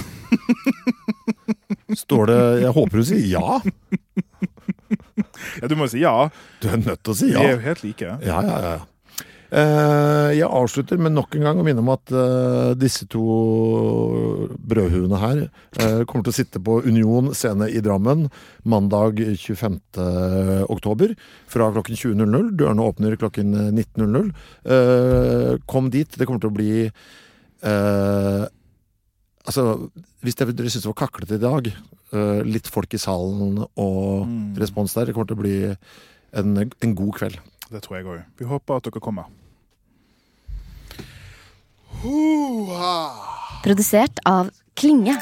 [1.99, 3.59] Står det Jeg håper du sier ja.
[5.59, 6.13] Ja, du må si ja.
[6.63, 7.43] Du er nødt til å si Vi ja.
[7.49, 8.15] er jo helt like.
[8.23, 8.77] Ja, ja, ja.
[9.51, 13.19] Eh, jeg avslutter med nok en gang å minne om at eh, disse to
[14.55, 18.29] brødhuene her eh, kommer til å sitte på Union scene i Drammen
[18.63, 19.75] mandag 25.
[20.71, 21.11] oktober
[21.51, 22.53] fra klokken 20.00.
[22.61, 24.31] Dørene åpner klokken 19.00.
[24.63, 26.15] Eh, kom dit.
[26.15, 28.47] Det kommer til å bli eh,
[29.41, 29.63] Altså,
[30.21, 31.65] hvis dere dere syns det var kaklete i dag,
[32.45, 37.15] litt folk i salen og respons der, det kommer til å bli en, en god
[37.17, 37.39] kveld.
[37.73, 38.21] Det tror jeg òg.
[38.37, 39.31] Vi håper at dere kommer.
[43.63, 45.21] Produsert av Klinge.